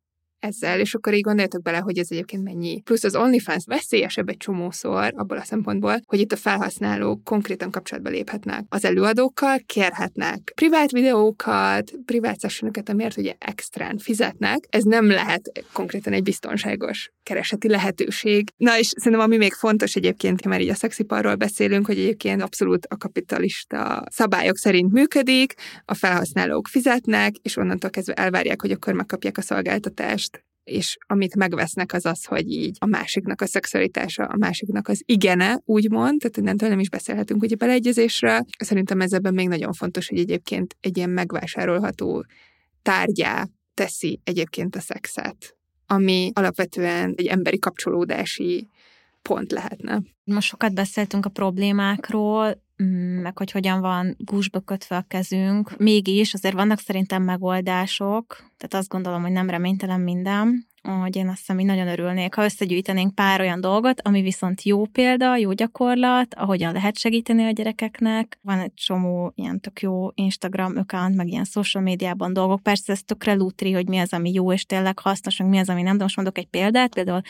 [0.45, 2.81] ezzel, és akkor így gondoljatok bele, hogy ez egyébként mennyi.
[2.81, 8.11] Plusz az OnlyFans veszélyesebb egy csomószor abból a szempontból, hogy itt a felhasználók konkrétan kapcsolatba
[8.11, 14.67] léphetnek az előadókkal, kérhetnek privát videókat, privát sessionokat, amiért ugye extrán fizetnek.
[14.71, 18.49] Ez nem lehet konkrétan egy biztonságos kereseti lehetőség.
[18.57, 22.87] Na és szerintem ami még fontos egyébként, mert így a szexiparról beszélünk, hogy egyébként abszolút
[22.87, 29.39] a kapitalista szabályok szerint működik, a felhasználók fizetnek, és onnantól kezdve elvárják, hogy akkor megkapják
[29.39, 30.34] a szolgáltatást
[30.65, 35.61] és amit megvesznek az az, hogy így a másiknak a szexualitása, a másiknak az igene,
[35.65, 38.41] úgymond, tehát innentől nem is beszélhetünk ugye beleegyezésről.
[38.59, 42.25] Szerintem ez ebben még nagyon fontos, hogy egyébként egy ilyen megvásárolható
[42.83, 45.57] tárgyá teszi egyébként a szexet,
[45.87, 48.69] ami alapvetően egy emberi kapcsolódási
[49.23, 50.03] pont lehetne.
[50.25, 52.64] Most sokat beszéltünk a problémákról,
[53.23, 55.77] meg hogy hogyan van gúzsba kötve a kezünk.
[55.77, 61.39] Mégis azért vannak szerintem megoldások, tehát azt gondolom, hogy nem reménytelen minden, hogy én azt
[61.39, 66.35] hiszem, hogy nagyon örülnék, ha összegyűjtenénk pár olyan dolgot, ami viszont jó példa, jó gyakorlat,
[66.35, 68.39] ahogyan lehet segíteni a gyerekeknek.
[68.43, 72.63] Van egy csomó ilyen tök jó Instagram account, meg ilyen social médiában dolgok.
[72.63, 75.69] Persze ez tökre lútri, hogy mi az, ami jó és tényleg hasznos, meg mi az,
[75.69, 76.95] ami nem, de most mondok egy példát.
[76.95, 77.21] Például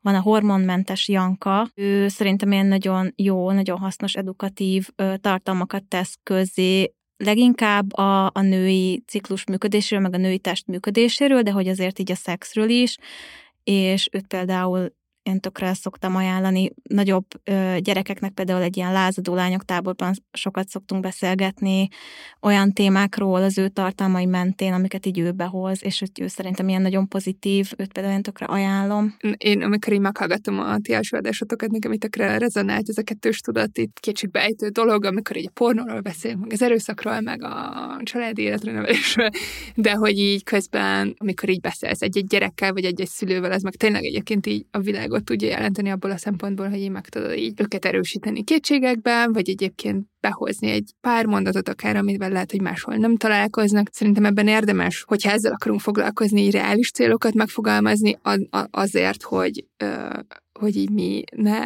[0.00, 4.88] van a hormonmentes Janka, ő szerintem ilyen nagyon jó, nagyon hasznos, edukatív
[5.20, 11.50] tartalmakat tesz közé leginkább a, a női ciklus működéséről, meg a női test működéséről, de
[11.50, 12.96] hogy azért így a szexről is,
[13.64, 14.92] és őt például
[15.24, 16.70] én tökre szoktam ajánlani.
[16.82, 21.88] Nagyobb ö, gyerekeknek például egy ilyen lázadó lányok táborban sokat szoktunk beszélgetni
[22.40, 26.82] olyan témákról az ő tartalmai mentén, amiket így ő behoz, és hogy ő szerintem ilyen
[26.82, 29.16] nagyon pozitív, őt például én tökre ajánlom.
[29.36, 33.40] Én amikor így meghallgatom a ti első adásotokat, nekem itt tökre rezonált ez a kettős
[33.40, 38.42] tudat, itt kétségbeejtő dolog, amikor így a pornóról beszélünk, meg az erőszakról, meg a családi
[38.42, 39.30] életre nevelésről,
[39.74, 44.04] de hogy így közben, amikor így beszélsz egy-egy gyerekkel, vagy egy-egy szülővel, ez meg tényleg
[44.04, 47.60] egyébként így a világ világot tudja jelenteni abból a szempontból, hogy így meg tudod így
[47.60, 53.16] őket erősíteni kétségekben, vagy egyébként behozni egy pár mondatot akár, amivel lehet, hogy máshol nem
[53.16, 53.88] találkoznak.
[53.92, 58.18] Szerintem ebben érdemes, hogyha ezzel akarunk foglalkozni, így reális célokat megfogalmazni
[58.70, 59.66] azért, hogy,
[60.52, 61.64] hogy így mi ne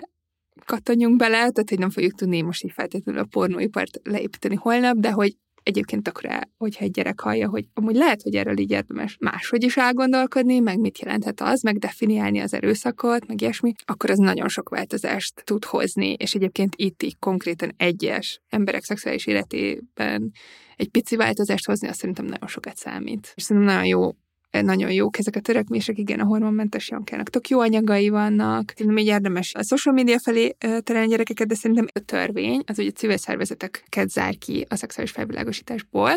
[0.65, 5.11] kattanjunk bele, tehát hogy nem fogjuk tudni most így feltétlenül a pornóipart leépíteni holnap, de
[5.11, 5.37] hogy
[5.69, 9.63] egyébként akkor, el, hogyha egy gyerek hallja, hogy amúgy lehet, hogy erről így érdemes máshogy
[9.63, 14.49] is elgondolkodni, meg mit jelenthet az, meg definiálni az erőszakot, meg ilyesmi, akkor az nagyon
[14.49, 20.33] sok változást tud hozni, és egyébként itt így konkrétan egyes emberek szexuális életében
[20.77, 23.33] egy pici változást hozni, azt szerintem nagyon sokat számít.
[23.35, 24.11] És szerintem nagyon jó
[24.51, 28.71] nagyon jók ezek a törekvések, igen, a hormonmentes jankának tök jó anyagai vannak.
[28.71, 32.91] Szerintem így érdemes a social media felé terelni gyerekeket, de szerintem a törvény, az ugye
[32.91, 36.13] civil szervezeteket zár ki a szexuális felvilágosításból,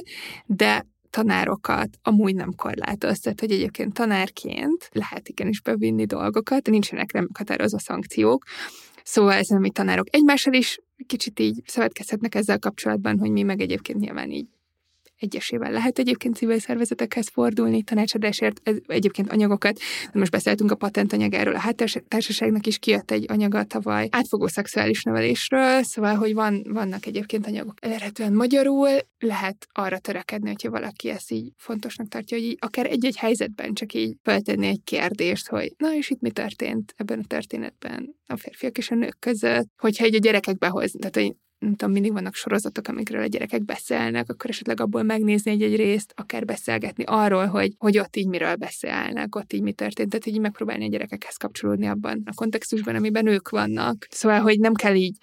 [0.45, 3.23] de tanárokat amúgy nem korlátoz.
[3.23, 8.43] Hogy egyébként tanárként lehet igenis bevinni dolgokat, nincsenek nem határozva szankciók.
[9.03, 13.99] Szóval ez mi tanárok egymással is kicsit így szövetkezhetnek ezzel kapcsolatban, hogy mi meg egyébként
[13.99, 14.47] nyilván így
[15.21, 15.71] egyesével.
[15.71, 19.79] Lehet egyébként civil szervezetekhez fordulni tanácsadásért, ez, egyébként anyagokat.
[20.13, 24.07] De most beszéltünk a patentanyagáról, a háttársaságnak is kijött egy anyaga tavaly.
[24.11, 27.73] Átfogó szexuális nevelésről, szóval, hogy van, vannak egyébként anyagok.
[27.81, 33.17] Elérhetően magyarul, lehet arra törekedni, hogyha valaki ezt így fontosnak tartja, hogy így akár egy-egy
[33.17, 38.15] helyzetben csak így feltenni egy kérdést, hogy na és itt mi történt ebben a történetben
[38.27, 41.93] a férfiak és a nők között, hogyha egy a gyerekek behoz, tehát hogy nem tudom,
[41.93, 47.03] mindig vannak sorozatok, amikről a gyerekek beszélnek, akkor esetleg abból megnézni egy-egy részt, akár beszélgetni
[47.07, 50.89] arról, hogy, hogy ott így miről beszélnek, ott így mi történt, tehát így megpróbálni a
[50.89, 54.07] gyerekekhez kapcsolódni abban a kontextusban, amiben ők vannak.
[54.09, 55.17] Szóval, hogy nem kell így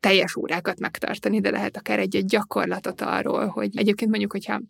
[0.00, 4.60] teljes órákat megtartani, de lehet akár egy-egy gyakorlatot arról, hogy egyébként mondjuk, hogyha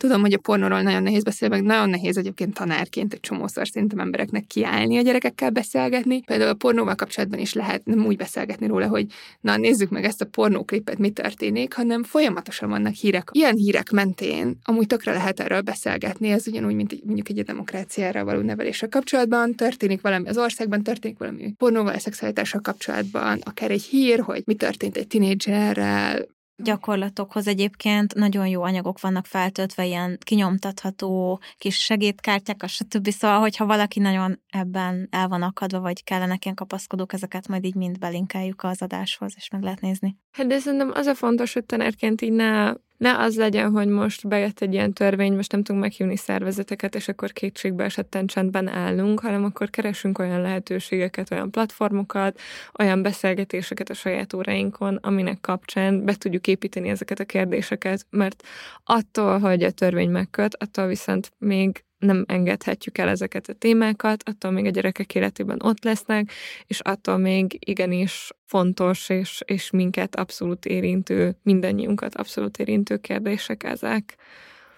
[0.00, 3.98] Tudom, hogy a pornóról nagyon nehéz beszélni, meg nagyon nehéz egyébként tanárként egy csomószor szerintem
[3.98, 6.20] embereknek kiállni a gyerekekkel beszélgetni.
[6.20, 9.06] Például a pornóval kapcsolatban is lehet nem úgy beszélgetni róla, hogy
[9.40, 13.28] na nézzük meg ezt a pornóklipet, mi történik, hanem folyamatosan vannak hírek.
[13.32, 18.24] Ilyen hírek mentén amúgy tökre lehet erről beszélgetni, ez ugyanúgy, mint egy, mondjuk egy demokráciára
[18.24, 24.20] való neveléssel kapcsolatban, történik valami az országban, történik valami pornóval, szexualitással kapcsolatban, akár egy hír,
[24.20, 26.26] hogy mi történt egy tinédzserrel,
[26.62, 33.08] gyakorlatokhoz egyébként nagyon jó anyagok vannak feltöltve, ilyen kinyomtatható kis segédkártyák, stb.
[33.08, 37.74] Szóval, hogyha valaki nagyon ebben el van akadva, vagy kellene ilyen kapaszkodók, ezeket majd így
[37.74, 40.16] mind belinkeljük az adáshoz, és meg lehet nézni.
[40.30, 44.28] Hát de szerintem az a fontos, hogy tanárként így ne ne az legyen, hogy most
[44.28, 49.20] bejött egy ilyen törvény, most nem tudunk meghívni szervezeteket, és akkor kétségbe esetten csendben állunk,
[49.20, 52.40] hanem akkor keresünk olyan lehetőségeket, olyan platformokat,
[52.78, 58.42] olyan beszélgetéseket a saját óráinkon, aminek kapcsán be tudjuk építeni ezeket a kérdéseket, mert
[58.84, 64.50] attól, hogy a törvény megköt, attól viszont még nem engedhetjük el ezeket a témákat, attól
[64.50, 66.32] még a gyerekek életében ott lesznek,
[66.66, 74.16] és attól még igenis fontos, és, és minket abszolút érintő, mindannyiunkat abszolút érintő kérdések ezek.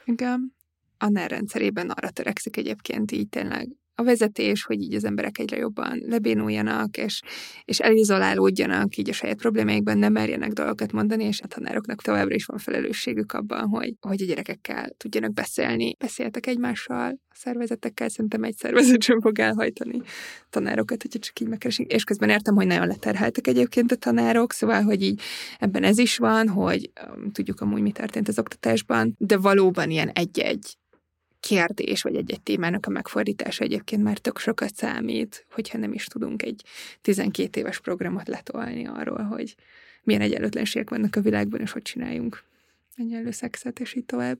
[0.04, 0.54] Igen.
[0.98, 3.68] A NER rendszerében arra törekszik egyébként így tényleg
[4.02, 7.20] a vezetés, hogy így az emberek egyre jobban lebénuljanak, és,
[7.64, 12.44] és elizolálódjanak így a saját problémáikban, nem merjenek dolgokat mondani, és a tanároknak továbbra is
[12.44, 15.96] van felelősségük abban, hogy, hogy a gyerekekkel tudjanak beszélni.
[15.98, 20.00] Beszéltek egymással, a szervezetekkel, szerintem egy szervezet sem fog elhajtani
[20.50, 21.92] tanárokat, hogyha csak így megkeresik.
[21.92, 25.20] És közben értem, hogy nagyon leterheltek egyébként a tanárok, szóval, hogy így
[25.58, 30.08] ebben ez is van, hogy um, tudjuk amúgy, mi történt az oktatásban, de valóban ilyen
[30.08, 30.76] egy-egy
[31.42, 36.42] kérdés, vagy egy-egy témának a megfordítása egyébként már tök sokat számít, hogyha nem is tudunk
[36.42, 36.64] egy
[37.00, 39.54] 12 éves programot letolni arról, hogy
[40.02, 42.44] milyen egyenlőtlenségek vannak a világban, és hogy csináljunk
[42.96, 44.38] egyenlő szexet, és így tovább.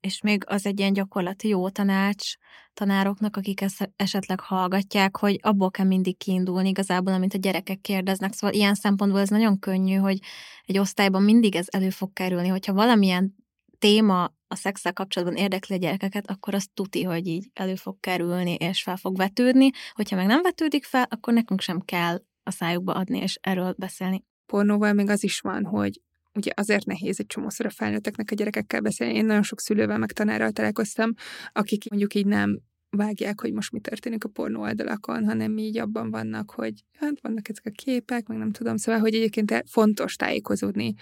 [0.00, 2.34] És még az egy ilyen gyakorlati jó tanács
[2.74, 8.32] tanároknak, akik ezt esetleg hallgatják, hogy abból kell mindig kiindulni igazából, amit a gyerekek kérdeznek.
[8.32, 10.18] Szóval ilyen szempontból ez nagyon könnyű, hogy
[10.64, 13.43] egy osztályban mindig ez elő fog kerülni, hogyha valamilyen
[13.84, 18.54] téma a szexel kapcsolatban érdekli a gyerekeket, akkor az tuti, hogy így elő fog kerülni,
[18.54, 19.70] és fel fog vetődni.
[19.92, 24.24] Hogyha meg nem vetődik fel, akkor nekünk sem kell a szájukba adni, és erről beszélni.
[24.46, 26.00] Pornóval még az is van, hogy
[26.34, 29.14] ugye azért nehéz egy csomószor a felnőtteknek a gyerekekkel beszélni.
[29.14, 31.12] Én nagyon sok szülővel meg tanárral találkoztam,
[31.52, 32.60] akik mondjuk így nem
[32.96, 37.48] vágják, hogy most mi történik a pornó oldalakon, hanem így abban vannak, hogy hát vannak
[37.48, 40.94] ezek a képek, meg nem tudom, szóval, hogy egyébként fontos tájékozódni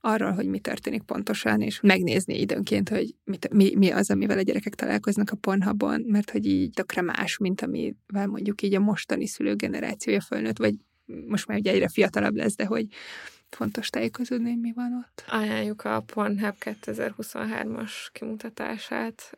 [0.00, 4.42] arról, hogy mi történik pontosan, és megnézni időnként, hogy mit, mi, mi az, amivel a
[4.42, 9.26] gyerekek találkoznak a pornhabon, mert hogy így tökre más, mint amivel mondjuk így a mostani
[9.26, 10.74] szülőgenerációja fölnőtt, vagy
[11.26, 12.86] most már ugye egyre fiatalabb lesz, de hogy
[13.50, 15.24] fontos tájékozódni, mi van ott.
[15.28, 19.32] Ajánljuk a Pornhub 2023-as kimutatását.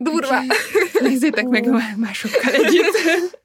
[0.00, 0.40] Durva!
[1.00, 2.96] Nézzétek meg másokkal együtt.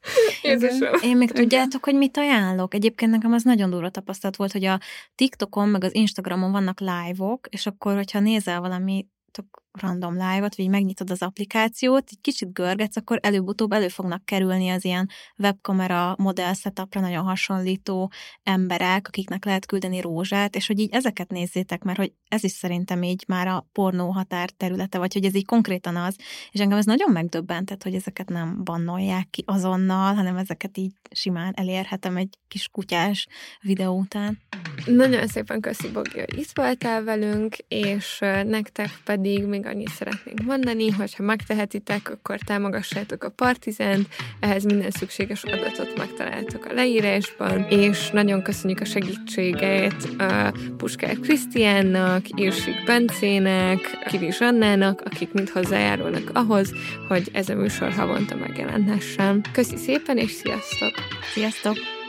[0.44, 0.94] Jézusom.
[1.02, 2.74] Én még tudjátok, hogy mit ajánlok?
[2.74, 4.80] Egyébként nekem az nagyon durva tapasztalat volt, hogy a
[5.16, 10.70] TikTokon meg az Instagramon vannak live-ok, és akkor, hogyha nézel valami tök random live-ot, vagy
[10.70, 16.54] megnyitod az applikációt, egy kicsit görgetsz, akkor előbb-utóbb elő fognak kerülni az ilyen webkamera modell
[16.54, 18.12] setupra nagyon hasonlító
[18.44, 23.04] emberek, akiknek lehet küldeni rózsát, és hogy így ezeket nézzétek, mert hogy ez is szerintem
[23.04, 26.16] így már a pornó határ területe, vagy hogy ez így konkrétan az,
[26.52, 31.54] és engem ez nagyon megdöbbentett, hogy ezeket nem bannolják ki azonnal, hanem ezeket így simán
[31.56, 33.28] elérhetem egy kis kutyás
[33.62, 34.40] videó után.
[34.86, 40.90] Nagyon szépen köszi, Bogi, hogy itt voltál velünk, és nektek pedig még annyit szeretnénk mondani,
[40.90, 44.08] hogy ha megtehetitek, akkor támogassátok a Partizent,
[44.40, 52.26] ehhez minden szükséges adatot megtaláltok a leírásban, és nagyon köszönjük a segítségét a Puskár Krisztiánnak,
[52.30, 56.74] Irsik Bencének, Kiri Zsannának, akik mind hozzájárulnak ahhoz,
[57.08, 59.42] hogy ez a műsor havonta megjelenhessen.
[59.52, 60.94] Köszi szépen, és sziasztok!
[61.34, 62.03] Sziasztok!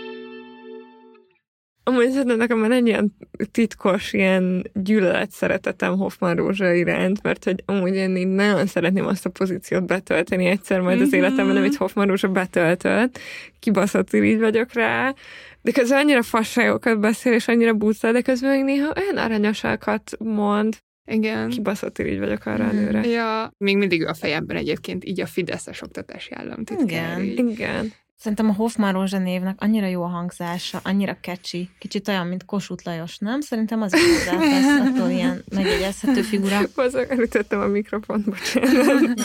[1.87, 3.16] Amúgy szerintem nekem már ennyi ilyen
[3.51, 9.26] titkos, ilyen gyűlölet szeretetem Hoffman Rózsa iránt, mert hogy amúgy én így nagyon szeretném azt
[9.26, 11.16] a pozíciót betölteni egyszer majd az mm-hmm.
[11.16, 13.18] életemben, amit Hoffman Rózsa betöltött.
[13.61, 15.14] Kibaszott így vagyok rá,
[15.62, 20.76] de közben annyira fasságokat beszél, és annyira buccal, de közben még néha olyan aranyosakat mond.
[21.11, 21.49] Igen.
[21.49, 23.07] Kibaszott így vagyok arra a nőre.
[23.07, 27.20] Ja, még mindig a fejemben egyébként így a Fideszes oktatási államtitkár.
[27.20, 27.22] Igen.
[27.22, 27.51] Így.
[27.51, 27.93] Igen.
[28.25, 32.87] Szerintem a Hoffman Rózsa névnek annyira jó a hangzása, annyira kecsi, kicsit olyan, mint Kossuth
[32.87, 33.41] Lajos, nem?
[33.41, 36.61] Szerintem az is hozzátesz attól ilyen megjegyezhető figura.
[36.77, 39.01] Bazzak, elütöttem a mikrofont, bocsánat.
[39.14, 39.25] no.